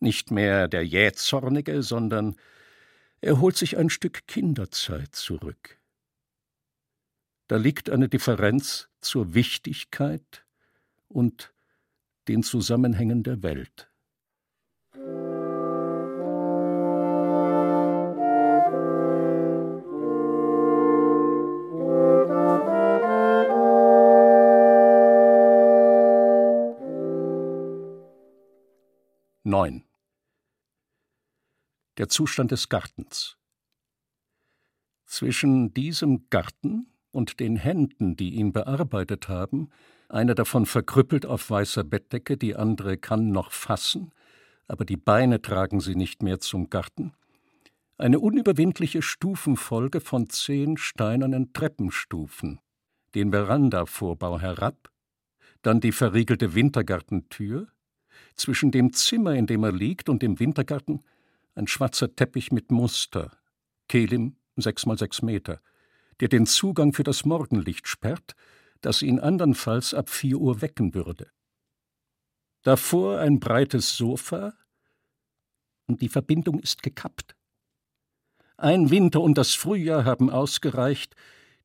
[0.00, 2.36] Nicht mehr der Jähzornige, sondern
[3.20, 5.78] er holt sich ein Stück Kinderzeit zurück.
[7.46, 10.44] Da liegt eine Differenz zur Wichtigkeit
[11.08, 11.52] und
[12.26, 13.91] den Zusammenhängen der Welt.
[29.52, 29.84] Neun.
[31.98, 33.36] Der Zustand des Gartens.
[35.04, 39.68] Zwischen diesem Garten und den Händen, die ihn bearbeitet haben,
[40.08, 44.14] eine davon verkrüppelt auf weißer Bettdecke, die andere kann noch fassen,
[44.68, 47.12] aber die Beine tragen sie nicht mehr zum Garten,
[47.98, 52.58] eine unüberwindliche Stufenfolge von zehn steinernen Treppenstufen,
[53.14, 54.90] den Verandavorbau herab,
[55.60, 57.71] dann die verriegelte Wintergartentür,
[58.34, 61.02] zwischen dem Zimmer, in dem er liegt, und dem Wintergarten
[61.54, 63.36] ein schwarzer Teppich mit Muster,
[63.88, 65.60] Kelim sechs mal sechs Meter,
[66.20, 68.34] der den Zugang für das Morgenlicht sperrt,
[68.80, 71.30] das ihn andernfalls ab vier Uhr wecken würde.
[72.62, 74.54] Davor ein breites Sofa,
[75.86, 77.34] und die Verbindung ist gekappt.
[78.56, 81.16] Ein Winter und das Frühjahr haben ausgereicht,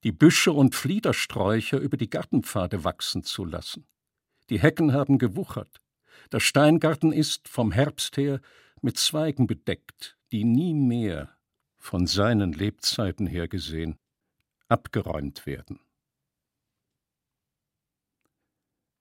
[0.03, 3.85] die Büsche und Fliedersträucher über die Gartenpfade wachsen zu lassen.
[4.49, 5.81] Die Hecken haben gewuchert.
[6.31, 8.41] Der Steingarten ist vom Herbst her
[8.81, 11.29] mit Zweigen bedeckt, die nie mehr,
[11.77, 13.97] von seinen Lebzeiten her gesehen,
[14.67, 15.79] abgeräumt werden.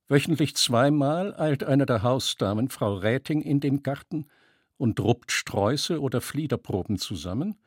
[0.08, 4.28] Wöchentlich zweimal eilt eine der Hausdamen, Frau Räting, in den Garten
[4.76, 7.58] und ruppt Sträuße oder Fliederproben zusammen,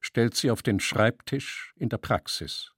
[0.00, 2.72] stellt sie auf den Schreibtisch in der Praxis.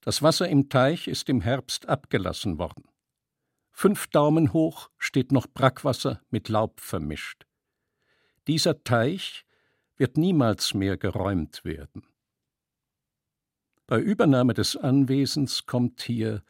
[0.00, 2.88] Das Wasser im Teich ist im Herbst abgelassen worden.
[3.78, 7.46] Fünf Daumen hoch steht noch Brackwasser mit Laub vermischt.
[8.46, 9.44] Dieser Teich
[9.98, 12.08] wird niemals mehr geräumt werden.
[13.86, 16.42] Bei Übernahme des Anwesens kommt hier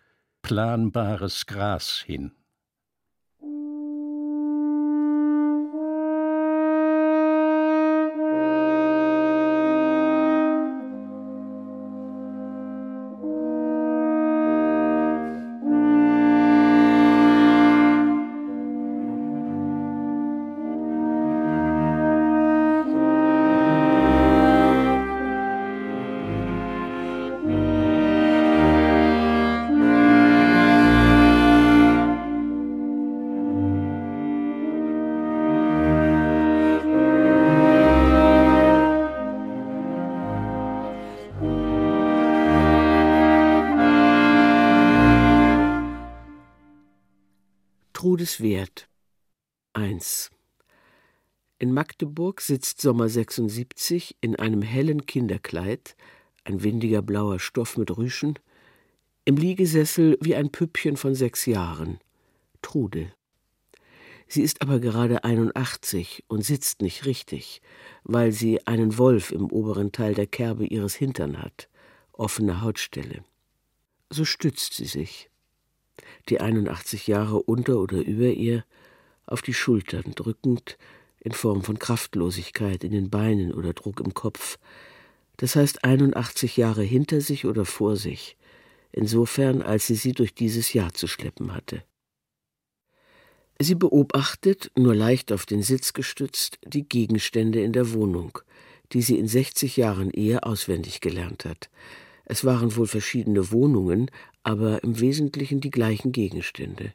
[0.43, 2.31] planbares Gras hin.
[48.37, 48.91] Todeswert
[49.73, 50.31] 1.
[51.59, 55.97] In Magdeburg sitzt Sommer 76 in einem hellen Kinderkleid,
[56.45, 58.39] ein windiger blauer Stoff mit Rüschen,
[59.25, 61.99] im Liegesessel wie ein Püppchen von sechs Jahren,
[62.61, 63.11] Trude.
[64.29, 67.63] Sie ist aber gerade 81 und sitzt nicht richtig,
[68.05, 71.71] weil sie einen Wolf im oberen Teil der Kerbe ihres Hintern hat,
[72.13, 73.25] offene Hautstelle.
[74.11, 75.31] So stützt sie sich
[76.29, 78.65] die 81 Jahre unter oder über ihr,
[79.27, 80.79] auf die Schultern drückend,
[81.21, 84.59] in Form von Kraftlosigkeit in den Beinen oder Druck im Kopf.
[85.39, 88.37] Das heißt 81 Jahre hinter sich oder vor sich,
[88.93, 91.83] insofern als sie sie durch dieses Jahr zu schleppen hatte.
[93.59, 98.39] Sie beobachtet, nur leicht auf den Sitz gestützt, die Gegenstände in der Wohnung,
[98.93, 101.71] die sie in 60 Jahren Ehe auswendig gelernt hat.
[102.29, 104.11] Es waren wohl verschiedene Wohnungen,
[104.43, 106.93] aber im Wesentlichen die gleichen Gegenstände.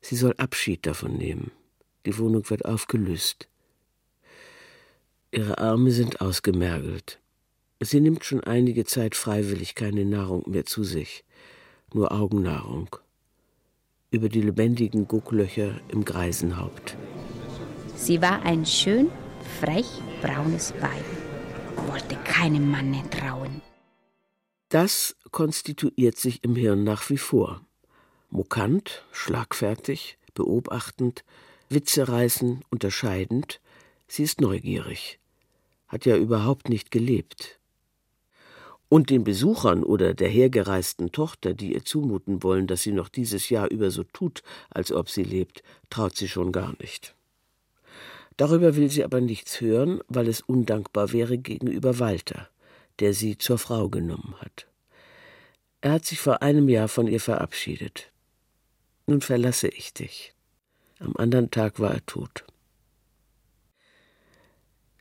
[0.00, 1.50] Sie soll Abschied davon nehmen.
[2.06, 3.48] Die Wohnung wird aufgelöst.
[5.32, 7.18] Ihre Arme sind ausgemergelt.
[7.80, 11.24] Sie nimmt schon einige Zeit freiwillig keine Nahrung mehr zu sich,
[11.92, 12.96] nur Augennahrung.
[14.12, 16.96] Über die lebendigen Gucklöcher im Greisenhaupt.
[17.96, 19.10] Sie war ein schön,
[19.60, 23.60] frech braunes Weib, wollte keinem Mann trauen.
[24.74, 27.64] Das konstituiert sich im Hirn nach wie vor.
[28.30, 31.22] Mokant, schlagfertig, beobachtend,
[31.68, 33.60] Witze reißen, unterscheidend.
[34.08, 35.20] Sie ist neugierig,
[35.86, 37.60] hat ja überhaupt nicht gelebt.
[38.88, 43.50] Und den Besuchern oder der hergereisten Tochter, die ihr zumuten wollen, dass sie noch dieses
[43.50, 47.14] Jahr über so tut, als ob sie lebt, traut sie schon gar nicht.
[48.36, 52.48] Darüber will sie aber nichts hören, weil es undankbar wäre gegenüber Walter,
[53.00, 54.66] der sie zur Frau genommen hat.
[55.80, 58.10] Er hat sich vor einem Jahr von ihr verabschiedet.
[59.06, 60.32] Nun verlasse ich dich.
[60.98, 62.44] Am anderen Tag war er tot.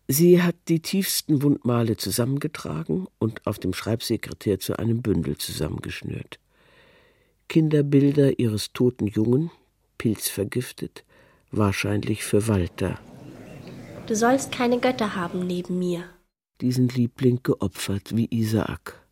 [0.07, 6.39] Sie hat die tiefsten Wundmale zusammengetragen und auf dem Schreibsekretär zu einem Bündel zusammengeschnürt.
[7.47, 9.51] Kinderbilder ihres toten Jungen,
[9.97, 11.05] pilzvergiftet,
[11.51, 12.99] wahrscheinlich für Walter.
[14.07, 16.03] Du sollst keine Götter haben neben mir.
[16.61, 19.03] Diesen Liebling geopfert wie Isaak.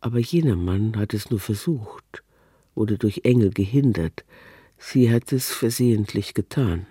[0.00, 2.22] Aber jener Mann hat es nur versucht,
[2.74, 4.24] wurde durch Engel gehindert,
[4.76, 6.86] sie hat es versehentlich getan.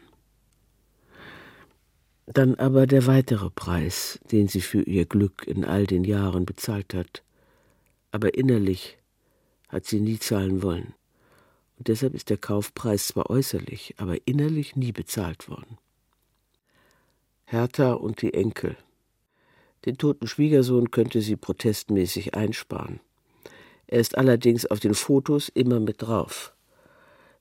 [2.26, 6.94] Dann aber der weitere Preis, den sie für ihr Glück in all den Jahren bezahlt
[6.94, 7.24] hat.
[8.12, 8.98] Aber innerlich
[9.70, 10.94] hat sie nie zahlen wollen.
[11.78, 15.78] Und deshalb ist der Kaufpreis zwar äußerlich, aber innerlich nie bezahlt worden.
[17.46, 18.76] Hertha und die Enkel.
[19.86, 23.00] Den toten Schwiegersohn könnte sie protestmäßig einsparen.
[23.88, 26.54] Er ist allerdings auf den Fotos immer mit drauf.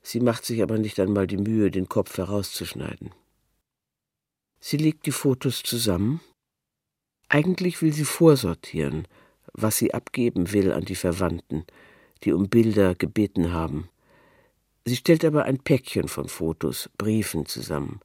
[0.02, 3.10] Sie macht sich aber nicht einmal die Mühe, den Kopf herauszuschneiden.
[4.60, 6.20] Sie legt die Fotos zusammen.
[7.28, 9.08] Eigentlich will sie vorsortieren,
[9.52, 11.64] was sie abgeben will an die Verwandten,
[12.22, 13.88] die um Bilder gebeten haben.
[14.84, 18.00] Sie stellt aber ein Päckchen von Fotos, Briefen zusammen,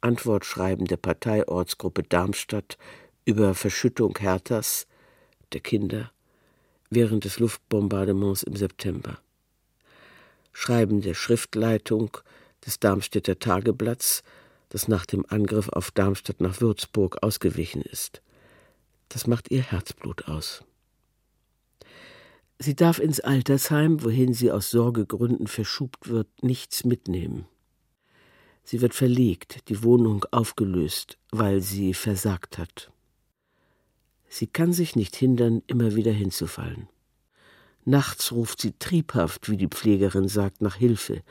[0.00, 2.78] Antwortschreiben der Parteiortsgruppe Darmstadt
[3.24, 4.86] über Verschüttung Herthas,
[5.52, 6.10] der Kinder,
[6.90, 9.18] während des Luftbombardements im September.
[10.52, 12.18] Schreiben der Schriftleitung
[12.64, 14.22] des Darmstädter Tageblatts
[14.72, 18.22] das nach dem Angriff auf Darmstadt nach Würzburg ausgewichen ist.
[19.10, 20.64] Das macht ihr Herzblut aus.
[22.58, 27.44] Sie darf ins Altersheim, wohin sie aus Sorgegründen verschubt wird, nichts mitnehmen.
[28.64, 32.91] Sie wird verlegt, die Wohnung aufgelöst, weil sie versagt hat.
[34.34, 36.88] Sie kann sich nicht hindern, immer wieder hinzufallen.
[37.84, 41.22] Nachts ruft sie triebhaft, wie die Pflegerin sagt, nach Hilfe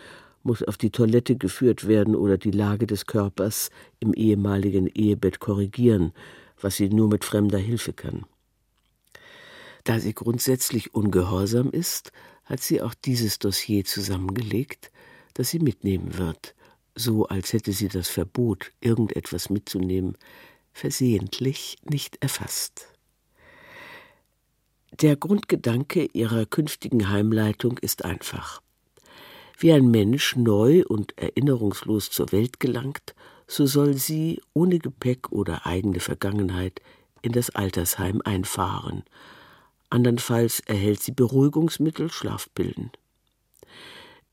[0.43, 6.13] muss auf die Toilette geführt werden oder die Lage des Körpers im ehemaligen Ehebett korrigieren,
[6.59, 8.23] was sie nur mit fremder Hilfe kann.
[9.83, 12.11] Da sie grundsätzlich ungehorsam ist,
[12.45, 14.91] hat sie auch dieses Dossier zusammengelegt,
[15.33, 16.53] das sie mitnehmen wird,
[16.93, 20.17] so als hätte sie das Verbot, irgendetwas mitzunehmen,
[20.71, 22.90] versehentlich nicht erfasst.
[24.99, 28.61] Der Grundgedanke ihrer künftigen Heimleitung ist einfach.
[29.57, 33.15] Wie ein Mensch neu und erinnerungslos zur Welt gelangt,
[33.47, 36.81] so soll sie ohne Gepäck oder eigene Vergangenheit
[37.21, 39.03] in das Altersheim einfahren.
[39.89, 42.91] Andernfalls erhält sie Beruhigungsmittel, Schlafpillen.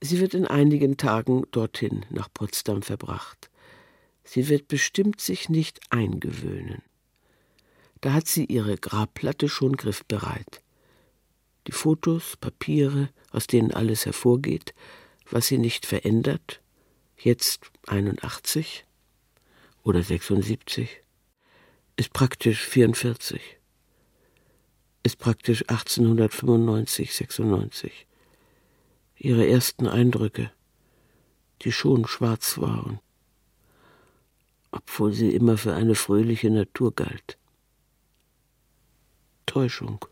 [0.00, 3.48] Sie wird in einigen Tagen dorthin nach Potsdam verbracht.
[4.24, 6.82] Sie wird bestimmt sich nicht eingewöhnen.
[8.00, 10.62] Da hat sie ihre Grabplatte schon griffbereit.
[11.66, 14.74] Die Fotos, Papiere, aus denen alles hervorgeht,
[15.30, 16.62] was sie nicht verändert,
[17.16, 18.84] jetzt 81
[19.82, 21.02] oder 76,
[21.96, 23.58] ist praktisch 44,
[25.02, 28.06] ist praktisch 1895, 96.
[29.16, 30.52] Ihre ersten Eindrücke,
[31.62, 33.00] die schon schwarz waren,
[34.70, 37.36] obwohl sie immer für eine fröhliche Natur galt.
[39.48, 40.04] Täuschung.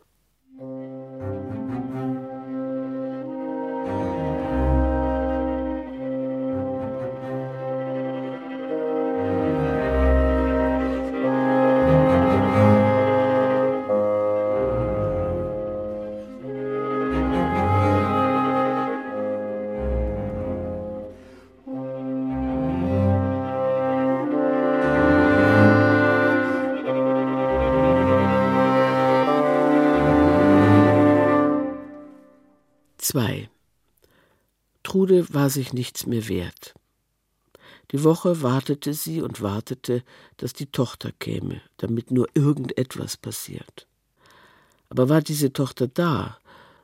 [35.47, 36.73] War sich nichts mehr wert.
[37.93, 40.03] Die Woche wartete sie und wartete,
[40.35, 43.87] dass die Tochter käme, damit nur irgendetwas passiert.
[44.89, 46.37] Aber war diese Tochter da,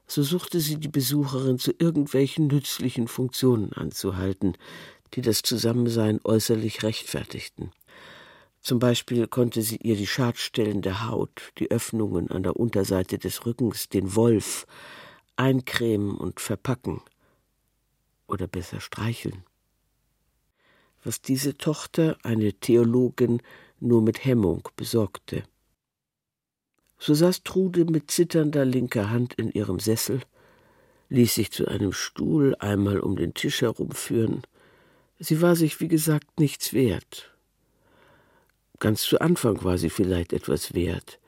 [0.07, 4.53] so suchte sie die Besucherin zu irgendwelchen nützlichen Funktionen anzuhalten,
[5.14, 7.74] die das Zusammensein äußerlich rechtfertigten.
[8.61, 13.45] Zum Beispiel konnte sie ihr die Schadstellen der Haut, die Öffnungen an der Unterseite des
[13.45, 14.66] Rückens, den Wolf,
[15.36, 17.01] eincremen und verpacken,
[18.28, 19.43] oder besser streicheln.
[21.03, 23.41] Was diese Tochter, eine Theologin,
[23.80, 25.43] nur mit Hemmung besorgte.
[26.97, 30.21] So saß Trude mit zitternder linker Hand in ihrem Sessel,
[31.09, 34.43] ließ sich zu einem Stuhl einmal um den Tisch herumführen.
[35.19, 37.36] Sie war sich, wie gesagt, nichts wert.
[38.80, 41.19] Ganz zu Anfang war sie vielleicht etwas wert,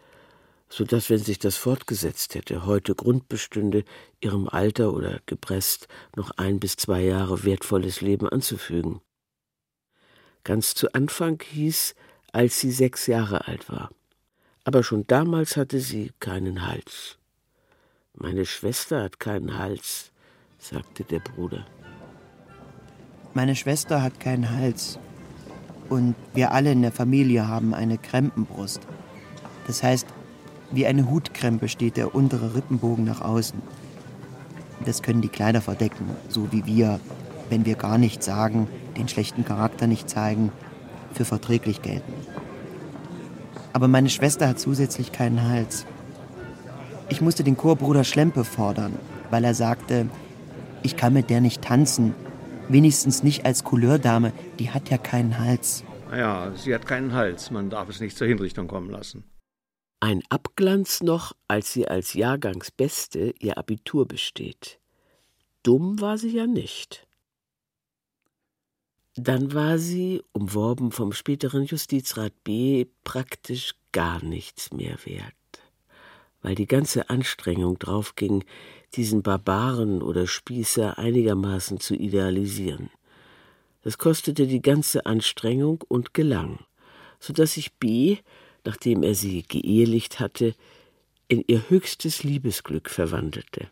[0.69, 3.83] so dass, wenn sich das fortgesetzt hätte, heute Grund bestünde,
[4.19, 9.01] ihrem Alter oder gepresst noch ein bis zwei Jahre wertvolles Leben anzufügen.
[10.43, 11.95] Ganz zu Anfang hieß,
[12.31, 13.89] als sie sechs Jahre alt war
[14.65, 17.17] aber schon damals hatte sie keinen Hals.
[18.15, 20.11] Meine Schwester hat keinen Hals,
[20.57, 21.65] sagte der Bruder.
[23.35, 24.97] Meine Schwester hat keinen Hals.
[25.87, 28.81] Und wir alle in der Familie haben eine Krempenbrust.
[29.67, 30.07] Das heißt,
[30.71, 33.61] wie eine Hutkrempe steht der untere Rippenbogen nach außen.
[34.85, 36.99] Das können die Kleider verdecken, so wie wir,
[37.49, 40.51] wenn wir gar nichts sagen, den schlechten Charakter nicht zeigen,
[41.13, 42.13] für verträglich gelten.
[43.73, 45.85] Aber meine Schwester hat zusätzlich keinen Hals.
[47.09, 48.93] Ich musste den Chorbruder Schlempe fordern,
[49.29, 50.07] weil er sagte,
[50.81, 52.13] ich kann mit der nicht tanzen.
[52.67, 55.83] Wenigstens nicht als Couleurdame, die hat ja keinen Hals.
[56.09, 59.23] Naja, sie hat keinen Hals, man darf es nicht zur Hinrichtung kommen lassen.
[59.99, 64.79] Ein Abglanz noch, als sie als Jahrgangsbeste ihr Abitur besteht.
[65.63, 67.07] Dumm war sie ja nicht.
[69.15, 75.33] Dann war sie, umworben vom späteren Justizrat B., praktisch gar nichts mehr wert,
[76.41, 78.43] weil die ganze Anstrengung draufging,
[78.93, 82.89] diesen Barbaren oder Spießer einigermaßen zu idealisieren.
[83.83, 86.59] Das kostete die ganze Anstrengung und gelang,
[87.19, 88.17] so dass sich B.,
[88.65, 90.55] nachdem er sie geehelicht hatte,
[91.27, 93.71] in ihr höchstes Liebesglück verwandelte.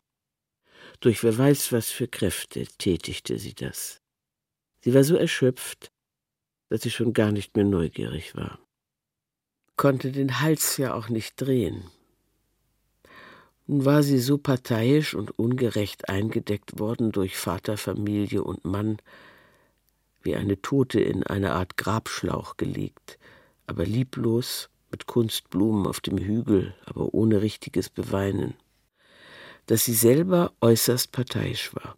[1.00, 4.02] Durch wer weiß was für Kräfte tätigte sie das.
[4.82, 5.92] Sie war so erschöpft,
[6.70, 8.60] dass sie schon gar nicht mehr neugierig war.
[9.76, 11.84] Konnte den Hals ja auch nicht drehen.
[13.66, 18.98] Nun war sie so parteiisch und ungerecht eingedeckt worden durch Vater, Familie und Mann,
[20.22, 23.20] wie eine Tote in eine Art Grabschlauch gelegt,
[23.66, 28.54] aber lieblos, mit Kunstblumen auf dem Hügel, aber ohne richtiges Beweinen,
[29.66, 31.98] dass sie selber äußerst parteiisch war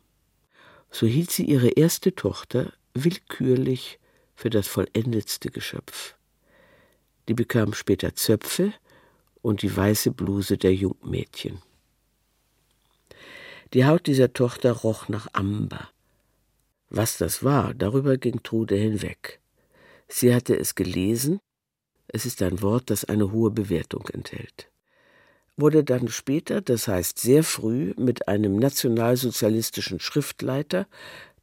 [0.95, 3.99] so hielt sie ihre erste Tochter willkürlich
[4.33, 6.15] für das vollendetste Geschöpf.
[7.27, 8.73] Die bekam später Zöpfe
[9.41, 11.61] und die weiße Bluse der Jungmädchen.
[13.73, 15.89] Die Haut dieser Tochter roch nach Amber.
[16.89, 19.41] Was das war, darüber ging Trude hinweg.
[20.07, 21.41] Sie hatte es gelesen,
[22.07, 24.69] es ist ein Wort, das eine hohe Bewertung enthält
[25.57, 30.87] wurde dann später, das heißt sehr früh, mit einem nationalsozialistischen Schriftleiter,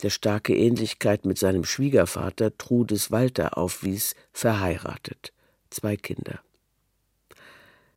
[0.03, 5.33] der starke Ähnlichkeit mit seinem Schwiegervater Trudes Walter aufwies, verheiratet.
[5.71, 6.41] Zwei Kinder.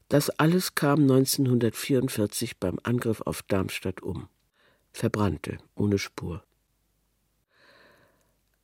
[0.07, 4.30] Das alles kam 1944 beim Angriff auf Darmstadt um.
[4.93, 6.43] Verbrannte, ohne Spur.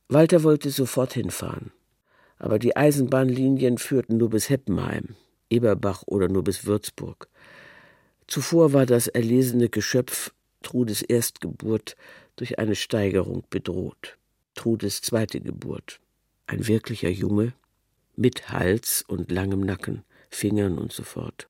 [0.08, 1.72] Walter wollte sofort hinfahren,
[2.42, 5.14] aber die Eisenbahnlinien führten nur bis Heppenheim,
[5.48, 7.28] Eberbach oder nur bis Würzburg.
[8.26, 11.96] Zuvor war das erlesene Geschöpf Trudes Erstgeburt
[12.34, 14.18] durch eine Steigerung bedroht.
[14.54, 16.00] Trudes zweite Geburt.
[16.48, 17.52] Ein wirklicher Junge
[18.16, 21.48] mit Hals und langem Nacken, Fingern und so fort.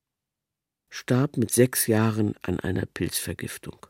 [0.90, 3.86] Starb mit sechs Jahren an einer Pilzvergiftung.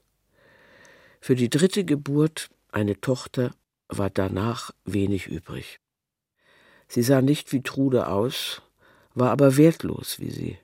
[1.21, 3.51] Für die dritte Geburt, eine Tochter,
[3.89, 5.82] war danach wenig übrig.
[6.95, 8.61] Sie sah nicht wie Trude aus,
[9.15, 10.59] war aber wertlos wie sie,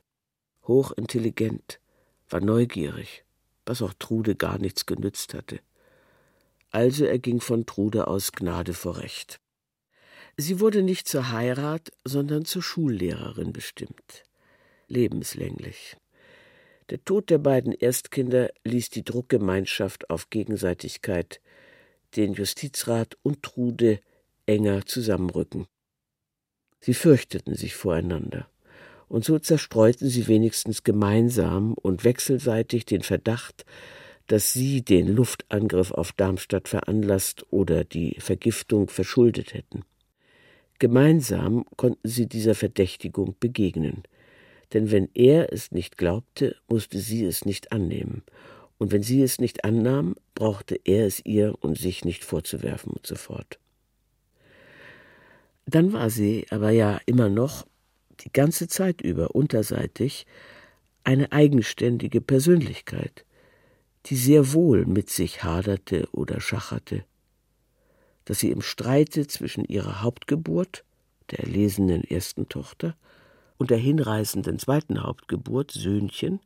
[0.65, 1.81] hochintelligent,
[2.29, 3.25] war neugierig,
[3.65, 5.61] was auch Trude gar nichts genützt hatte.
[6.71, 9.41] Also erging von Trude aus Gnade vor Recht.
[10.37, 14.25] Sie wurde nicht zur Heirat, sondern zur Schullehrerin bestimmt.
[14.87, 15.97] Lebenslänglich.
[16.91, 21.41] Der Tod der beiden Erstkinder ließ die Druckgemeinschaft auf Gegenseitigkeit,
[22.17, 24.01] den Justizrat und Trude
[24.45, 25.67] enger zusammenrücken.
[26.81, 28.49] Sie fürchteten sich voreinander
[29.09, 33.65] und so zerstreuten sie wenigstens gemeinsam und wechselseitig den Verdacht,
[34.27, 39.85] dass sie den Luftangriff auf Darmstadt veranlasst oder die Vergiftung verschuldet hätten.
[40.79, 44.03] Gemeinsam konnten sie dieser Verdächtigung begegnen,
[44.75, 48.23] denn wenn er es nicht glaubte, musste sie es nicht annehmen,
[48.77, 53.07] und wenn sie es nicht annahm, brauchte er es ihr und sich nicht vorzuwerfen und
[53.07, 53.59] so fort.
[55.69, 57.67] Dann war sie aber ja immer noch
[58.21, 60.27] die ganze Zeit über unterseitig
[61.05, 63.27] eine eigenständige Persönlichkeit,
[64.07, 67.05] die sehr wohl mit sich haderte oder schacherte,
[68.25, 70.85] dass sie im Streite zwischen ihrer Hauptgeburt,
[71.31, 72.97] der erlesenen ersten Tochter,
[73.59, 76.41] und der hinreißenden zweiten Hauptgeburt, Söhnchen,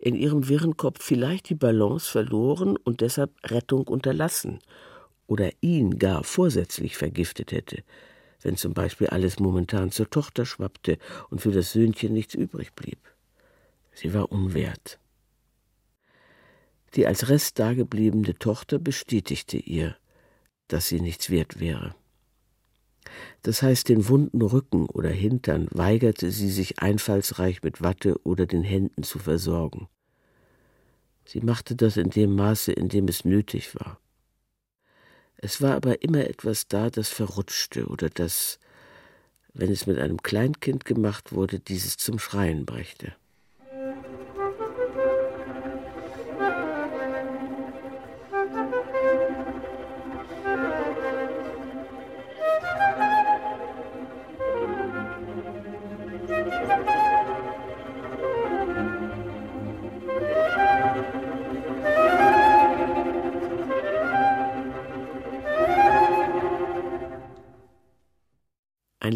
[0.00, 4.58] in ihrem wirren Kopf vielleicht die Balance verloren und deshalb Rettung unterlassen
[5.28, 7.84] oder ihn gar vorsätzlich vergiftet hätte,
[8.44, 10.98] wenn zum Beispiel alles momentan zur Tochter schwappte
[11.30, 12.98] und für das Söhnchen nichts übrig blieb.
[13.92, 15.00] Sie war unwert.
[16.94, 19.96] Die als Rest dagebliebene Tochter bestätigte ihr,
[20.68, 21.96] dass sie nichts wert wäre.
[23.42, 28.62] Das heißt, den wunden Rücken oder Hintern weigerte sie sich einfallsreich mit Watte oder den
[28.62, 29.88] Händen zu versorgen.
[31.24, 33.98] Sie machte das in dem Maße, in dem es nötig war.
[35.44, 38.58] Es war aber immer etwas da, das verrutschte oder das,
[39.52, 43.12] wenn es mit einem Kleinkind gemacht wurde, dieses zum Schreien brächte.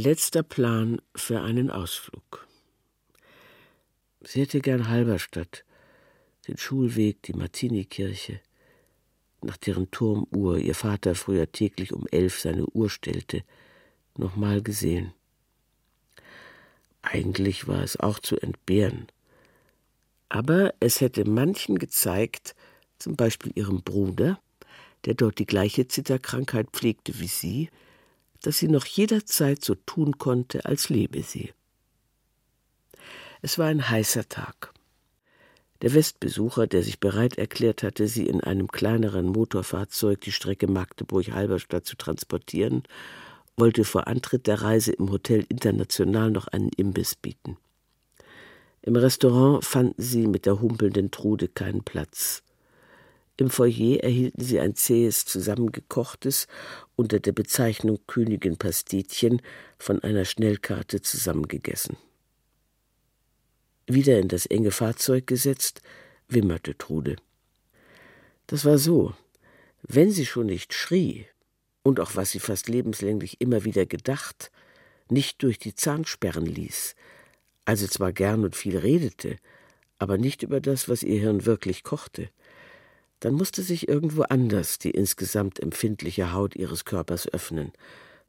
[0.08, 2.46] Letzter Plan für einen Ausflug.
[4.22, 5.66] Sie hätte gern Halberstadt,
[6.46, 8.40] den Schulweg, die Martini-Kirche,
[9.42, 13.42] nach deren Turmuhr ihr Vater früher täglich um elf seine Uhr stellte,
[14.16, 15.12] nochmal gesehen.
[17.02, 19.08] Eigentlich war es auch zu entbehren.
[20.30, 22.54] Aber es hätte manchen gezeigt,
[22.98, 24.40] zum Beispiel ihrem Bruder,
[25.04, 27.68] der dort die gleiche Zitterkrankheit pflegte wie sie,
[28.42, 31.52] dass sie noch jederzeit so tun konnte, als lebe sie.
[33.42, 34.72] Es war ein heißer Tag.
[35.82, 41.86] Der Westbesucher, der sich bereit erklärt hatte, sie in einem kleineren Motorfahrzeug die Strecke Magdeburg-Halberstadt
[41.86, 42.82] zu transportieren,
[43.56, 47.56] wollte vor Antritt der Reise im Hotel International noch einen Imbiss bieten.
[48.82, 52.42] Im Restaurant fanden sie mit der humpelnden Trude keinen Platz.
[53.38, 56.48] Im Foyer erhielten sie ein zähes, zusammengekochtes,
[56.96, 59.40] unter der Bezeichnung Königin Pastetchen
[59.78, 61.96] von einer Schnellkarte zusammengegessen.
[63.86, 65.82] Wieder in das enge Fahrzeug gesetzt,
[66.26, 67.14] wimmerte Trude.
[68.48, 69.14] Das war so,
[69.82, 71.26] wenn sie schon nicht schrie
[71.84, 74.50] und auch was sie fast lebenslänglich immer wieder gedacht,
[75.10, 76.96] nicht durch die Zahnsperren ließ,
[77.64, 79.36] also zwar gern und viel redete,
[79.98, 82.30] aber nicht über das, was ihr Hirn wirklich kochte,
[83.20, 87.72] dann musste sich irgendwo anders die insgesamt empfindliche Haut ihres Körpers öffnen,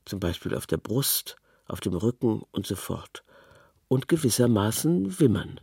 [0.06, 1.38] zum Beispiel auf der Brust,
[1.68, 3.24] auf dem Rücken und so fort,
[3.88, 5.60] und gewissermaßen wimmern.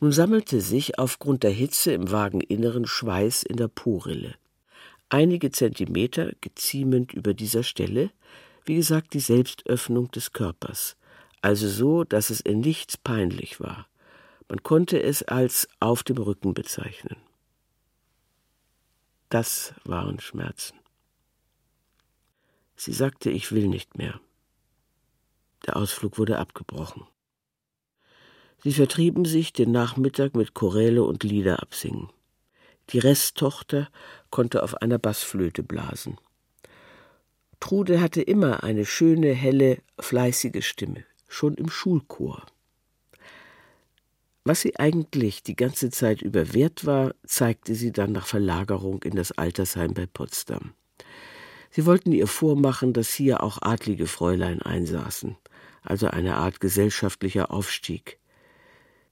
[0.00, 4.34] Nun sammelte sich aufgrund der Hitze im Wageninneren Schweiß in der Porille.
[5.08, 8.10] Einige Zentimeter geziemend über dieser Stelle,
[8.64, 10.96] wie gesagt, die Selbstöffnung des Körpers,
[11.40, 13.86] also so, dass es in nichts peinlich war.
[14.48, 17.16] Man konnte es als auf dem Rücken bezeichnen.
[19.28, 20.78] Das waren Schmerzen.
[22.76, 24.20] Sie sagte, ich will nicht mehr.
[25.66, 27.04] Der Ausflug wurde abgebrochen.
[28.62, 32.10] Sie vertrieben sich den Nachmittag mit Choräle und Lieder absingen.
[32.90, 33.88] Die Resttochter
[34.30, 36.18] konnte auf einer Bassflöte blasen.
[37.58, 42.46] Trude hatte immer eine schöne, helle, fleißige Stimme, schon im Schulchor.
[44.46, 49.16] Was sie eigentlich die ganze Zeit über wert war, zeigte sie dann nach Verlagerung in
[49.16, 50.72] das Altersheim bei Potsdam.
[51.72, 55.36] Sie wollten ihr vormachen, dass hier auch adlige Fräulein einsaßen,
[55.82, 58.20] also eine Art gesellschaftlicher Aufstieg.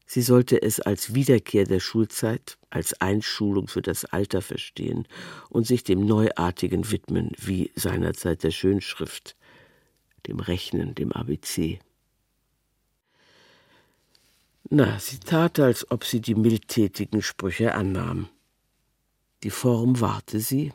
[0.07, 5.09] Sie sollte es als Wiederkehr der Schulzeit, als Einschulung für das Alter verstehen
[5.51, 9.35] und sich dem Neuartigen widmen, wie seinerzeit der Schönschrift,
[10.29, 11.81] dem Rechnen, dem ABC.
[14.71, 18.29] Na, sie tat, als ob sie die mildtätigen Sprüche annahm.
[19.43, 20.73] Die Form wahrte sie,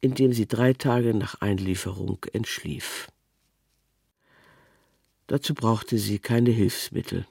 [0.00, 3.08] indem sie drei Tage nach Einlieferung entschlief.
[5.26, 7.26] Dazu brauchte sie keine Hilfsmittel,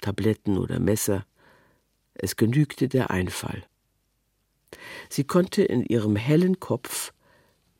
[0.00, 1.26] Tabletten oder Messer,
[2.14, 3.64] es genügte der Einfall.
[5.08, 7.12] Sie konnte in ihrem hellen Kopf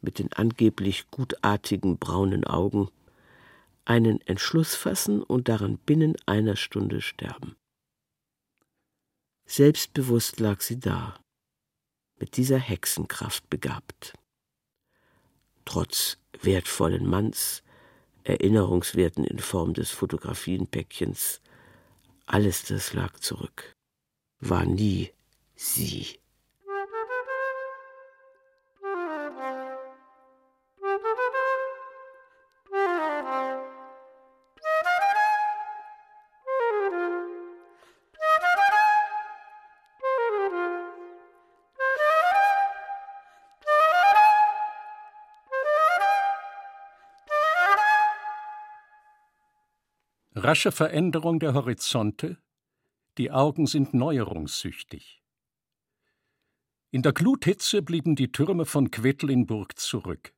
[0.03, 2.89] mit den angeblich gutartigen braunen Augen
[3.87, 7.57] einen Entschluss fassen und daran binnen einer Stunde sterben.
[9.47, 11.19] Selbstbewusst lag sie da,
[12.19, 14.13] mit dieser Hexenkraft begabt.
[15.65, 17.63] Trotz wertvollen Manns,
[18.25, 21.41] Erinnerungswerten in Form des Fotografienpäckchens,
[22.27, 23.73] alles das lag zurück,
[24.41, 25.13] war nie
[25.55, 26.19] sie.
[50.47, 52.39] Rasche Veränderung der Horizonte,
[53.19, 55.21] die Augen sind neuerungssüchtig.
[56.93, 60.33] In der Gluthitze blieben die Türme von Quedlinburg zurück.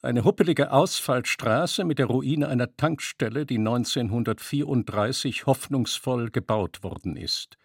[0.00, 7.58] Eine huppelige Ausfallstraße mit der Ruine einer Tankstelle, die 1934 hoffnungsvoll gebaut worden ist.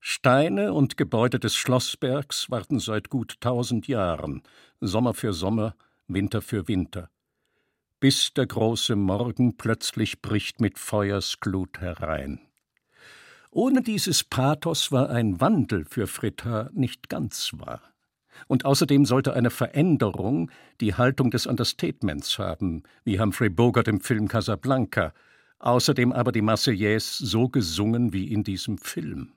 [0.00, 4.42] Steine und Gebäude des Schlossbergs warten seit gut tausend Jahren,
[4.80, 5.76] Sommer für Sommer,
[6.08, 7.10] Winter für Winter
[8.04, 12.38] bis der große Morgen plötzlich bricht mit Feuersglut herein.
[13.50, 17.80] Ohne dieses Pathos war ein Wandel für Fritta nicht ganz wahr.
[18.46, 20.50] Und außerdem sollte eine Veränderung
[20.82, 25.14] die Haltung des Understatements haben, wie Humphrey Bogart im Film Casablanca,
[25.58, 29.32] außerdem aber die Marseillaise so gesungen wie in diesem Film.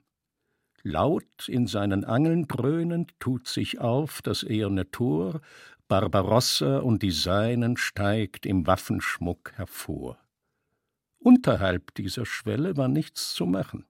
[0.82, 5.40] Laut in seinen Angeln dröhnend tut sich auf das eherne Tor,
[5.88, 10.18] Barbarossa und die Seinen steigt im Waffenschmuck hervor.
[11.18, 13.86] Unterhalb dieser Schwelle war nichts zu machen.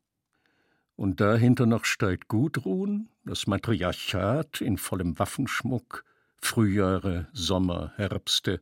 [0.94, 6.04] Und dahinter noch steigt Gudrun, das Matriarchat in vollem Waffenschmuck,
[6.40, 8.60] Frühjahre, Sommer, Herbste,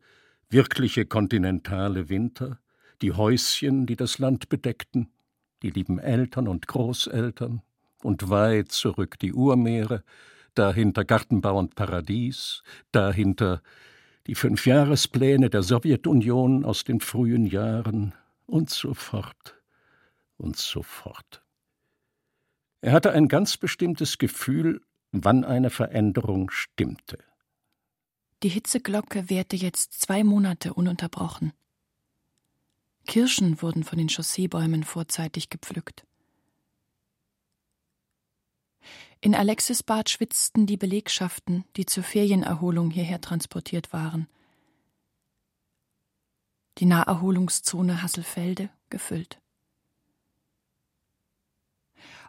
[0.48, 2.58] wirkliche kontinentale Winter,
[3.02, 5.10] die Häuschen, die das Land bedeckten,
[5.62, 7.62] die lieben Eltern und Großeltern,
[8.02, 10.02] und weit zurück die Urmeere,
[10.58, 13.62] dahinter Gartenbau und Paradies, dahinter
[14.26, 18.14] die Fünfjahrespläne der Sowjetunion aus den frühen Jahren
[18.46, 19.60] und so fort
[20.36, 21.42] und so fort.
[22.80, 24.82] Er hatte ein ganz bestimmtes Gefühl,
[25.12, 27.18] wann eine Veränderung stimmte.
[28.42, 31.52] Die Hitzeglocke währte jetzt zwei Monate ununterbrochen.
[33.06, 36.04] Kirschen wurden von den Chausseebäumen vorzeitig gepflückt.
[39.26, 44.28] In Alexisbad schwitzten die Belegschaften, die zur Ferienerholung hierher transportiert waren.
[46.78, 49.40] Die Naherholungszone Hasselfelde gefüllt.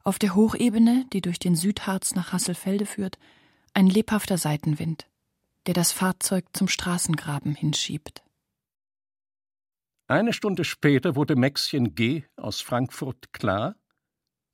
[0.04, 3.20] Auf der Hochebene, die durch den Südharz nach Hasselfelde führt,
[3.76, 5.08] ein lebhafter Seitenwind,
[5.68, 8.24] der das Fahrzeug zum Straßengraben hinschiebt.
[10.08, 12.24] Eine Stunde später wurde Maxchen G.
[12.38, 13.76] aus Frankfurt klar,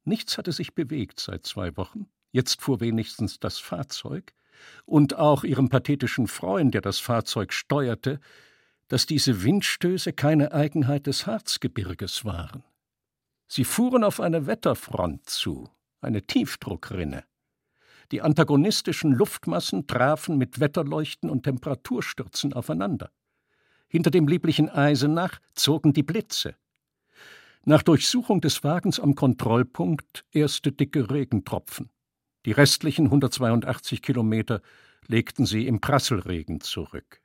[0.04, 2.10] nichts hatte sich bewegt seit zwei Wochen.
[2.34, 4.34] Jetzt fuhr wenigstens das Fahrzeug,
[4.86, 8.20] und auch ihrem pathetischen Freund, der das Fahrzeug steuerte,
[8.88, 12.64] dass diese Windstöße keine Eigenheit des Harzgebirges waren.
[13.48, 15.70] Sie fuhren auf eine Wetterfront zu,
[16.02, 17.24] eine Tiefdruckrinne.
[18.12, 23.12] Die antagonistischen Luftmassen trafen mit Wetterleuchten und Temperaturstürzen aufeinander.
[23.88, 26.56] Hinter dem lieblichen Eisenach zogen die Blitze.
[27.64, 31.93] Nach Durchsuchung des Wagens am Kontrollpunkt erste dicke Regentropfen.
[32.46, 34.62] Die restlichen 182 Kilometer
[35.08, 37.22] legten sie im Prasselregen zurück.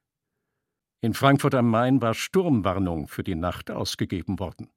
[1.01, 4.69] In Frankfurt am Main war Sturmwarnung für die Nacht ausgegeben worden.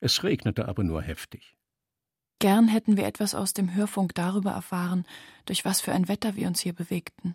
[0.00, 1.56] Es regnete aber nur heftig.
[2.38, 5.06] Gern hätten wir etwas aus dem Hörfunk darüber erfahren,
[5.46, 7.34] durch was für ein Wetter wir uns hier bewegten.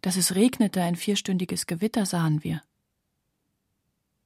[0.00, 2.62] Dass es regnete, ein vierstündiges Gewitter sahen wir.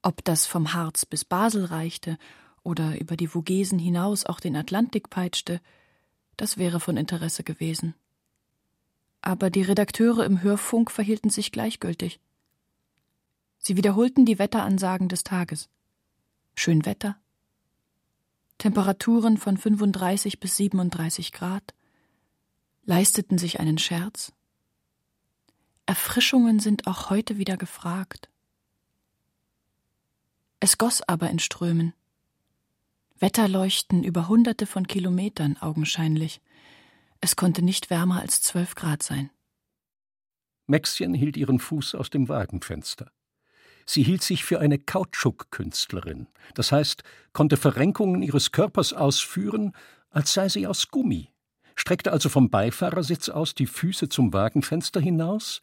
[0.03, 2.19] Ob das vom Harz bis Basel reichte
[2.63, 5.61] oder über die Vogesen hinaus auch den Atlantik peitschte,
[6.39, 7.95] das wäre von Interesse gewesen.
[9.21, 12.21] Aber die Redakteure im Hörfunk verhielten sich gleichgültig.
[13.59, 15.69] Sie wiederholten die Wetteransagen des Tages.
[16.55, 17.17] Schön Wetter,
[18.59, 21.75] Temperaturen von 35 bis 37 Grad,
[22.85, 24.33] leisteten sich einen Scherz.
[25.87, 28.29] Erfrischungen sind auch heute wieder gefragt.
[30.59, 31.95] Es goss aber in Strömen.
[33.21, 36.41] Wetterleuchten über hunderte von Kilometern augenscheinlich.
[37.21, 39.31] Es konnte nicht wärmer als zwölf Grad sein.
[40.67, 43.11] Maxchen hielt ihren Fuß aus dem Wagenfenster.
[43.87, 47.03] Sie hielt sich für eine Kautschukkünstlerin, das heißt,
[47.33, 49.73] konnte Verrenkungen ihres Körpers ausführen,
[50.11, 51.33] als sei sie aus Gummi,
[51.75, 55.63] streckte also vom Beifahrersitz aus die Füße zum Wagenfenster hinaus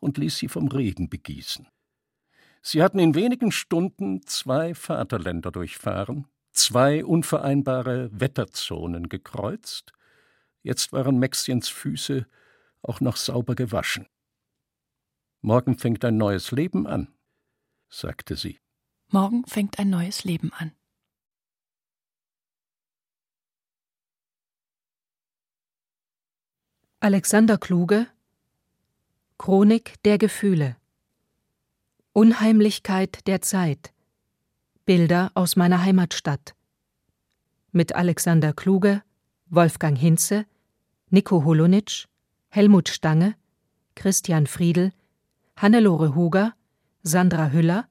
[0.00, 1.68] und ließ sie vom Regen begießen.
[2.60, 9.92] Sie hatten in wenigen Stunden zwei Vaterländer durchfahren, zwei unvereinbare Wetterzonen gekreuzt.
[10.62, 12.26] Jetzt waren Maxchens Füße
[12.82, 14.06] auch noch sauber gewaschen.
[15.42, 17.08] Morgen fängt ein neues Leben an,
[17.88, 18.60] sagte sie.
[19.08, 20.72] Morgen fängt ein neues Leben an.
[27.00, 28.06] Alexander Kluge
[29.38, 30.76] Chronik der Gefühle
[32.12, 33.94] Unheimlichkeit der Zeit
[34.90, 36.56] Bilder aus meiner Heimatstadt.
[37.70, 39.04] Mit Alexander Kluge,
[39.48, 40.46] Wolfgang Hinze,
[41.10, 42.08] Nico Holonitsch,
[42.48, 43.36] Helmut Stange,
[43.94, 44.90] Christian Friedel,
[45.56, 46.54] Hannelore Huger,
[47.04, 47.86] Sandra Hüller,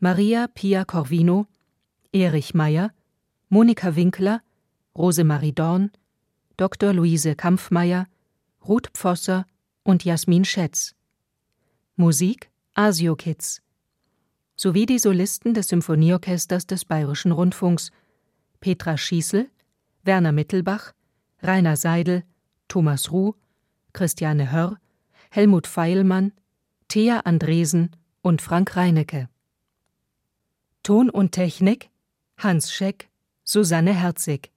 [0.00, 1.48] Maria Pia Corvino,
[2.14, 2.94] Erich Meyer,
[3.50, 4.40] Monika Winkler,
[4.96, 5.90] Rosemarie Dorn,
[6.56, 6.94] Dr.
[6.94, 8.06] Luise Kampfmeier,
[8.66, 9.44] Ruth Pfosser
[9.82, 10.94] und Jasmin Schätz.
[11.96, 13.61] Musik Asio Kids.
[14.56, 17.90] Sowie die Solisten des Symphonieorchesters des Bayerischen Rundfunks
[18.60, 19.50] Petra Schießel,
[20.04, 20.92] Werner Mittelbach,
[21.42, 22.24] Rainer Seidel,
[22.68, 23.34] Thomas Ruh,
[23.92, 24.78] Christiane Hörr,
[25.30, 26.32] Helmut Feilmann,
[26.88, 27.90] Thea Andresen
[28.22, 29.28] und Frank Reinecke.
[30.82, 31.90] Ton und Technik
[32.38, 33.08] Hans Scheck,
[33.44, 34.50] Susanne Herzig.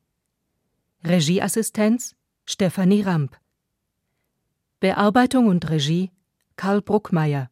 [1.03, 2.15] Regieassistenz
[2.45, 3.37] Stefanie Ramp.
[4.79, 6.11] Bearbeitung und Regie
[6.55, 7.49] Karl Bruckmeier.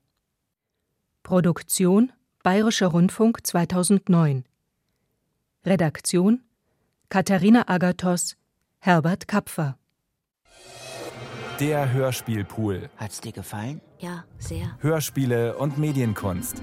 [1.23, 2.11] Produktion
[2.43, 4.43] Bayerischer Rundfunk 2009.
[5.65, 6.41] Redaktion
[7.07, 8.35] Katharina Agathos,
[8.79, 9.77] Herbert Kapfer.
[11.61, 12.89] Der Hörspielpool.
[12.97, 13.79] Hat's dir gefallen?
[13.99, 14.77] Ja, sehr.
[14.81, 16.61] Hörspiele und Medienkunst.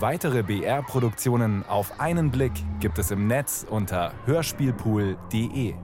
[0.00, 5.74] Weitere BR-Produktionen auf einen Blick gibt es im Netz unter hörspielpool.de.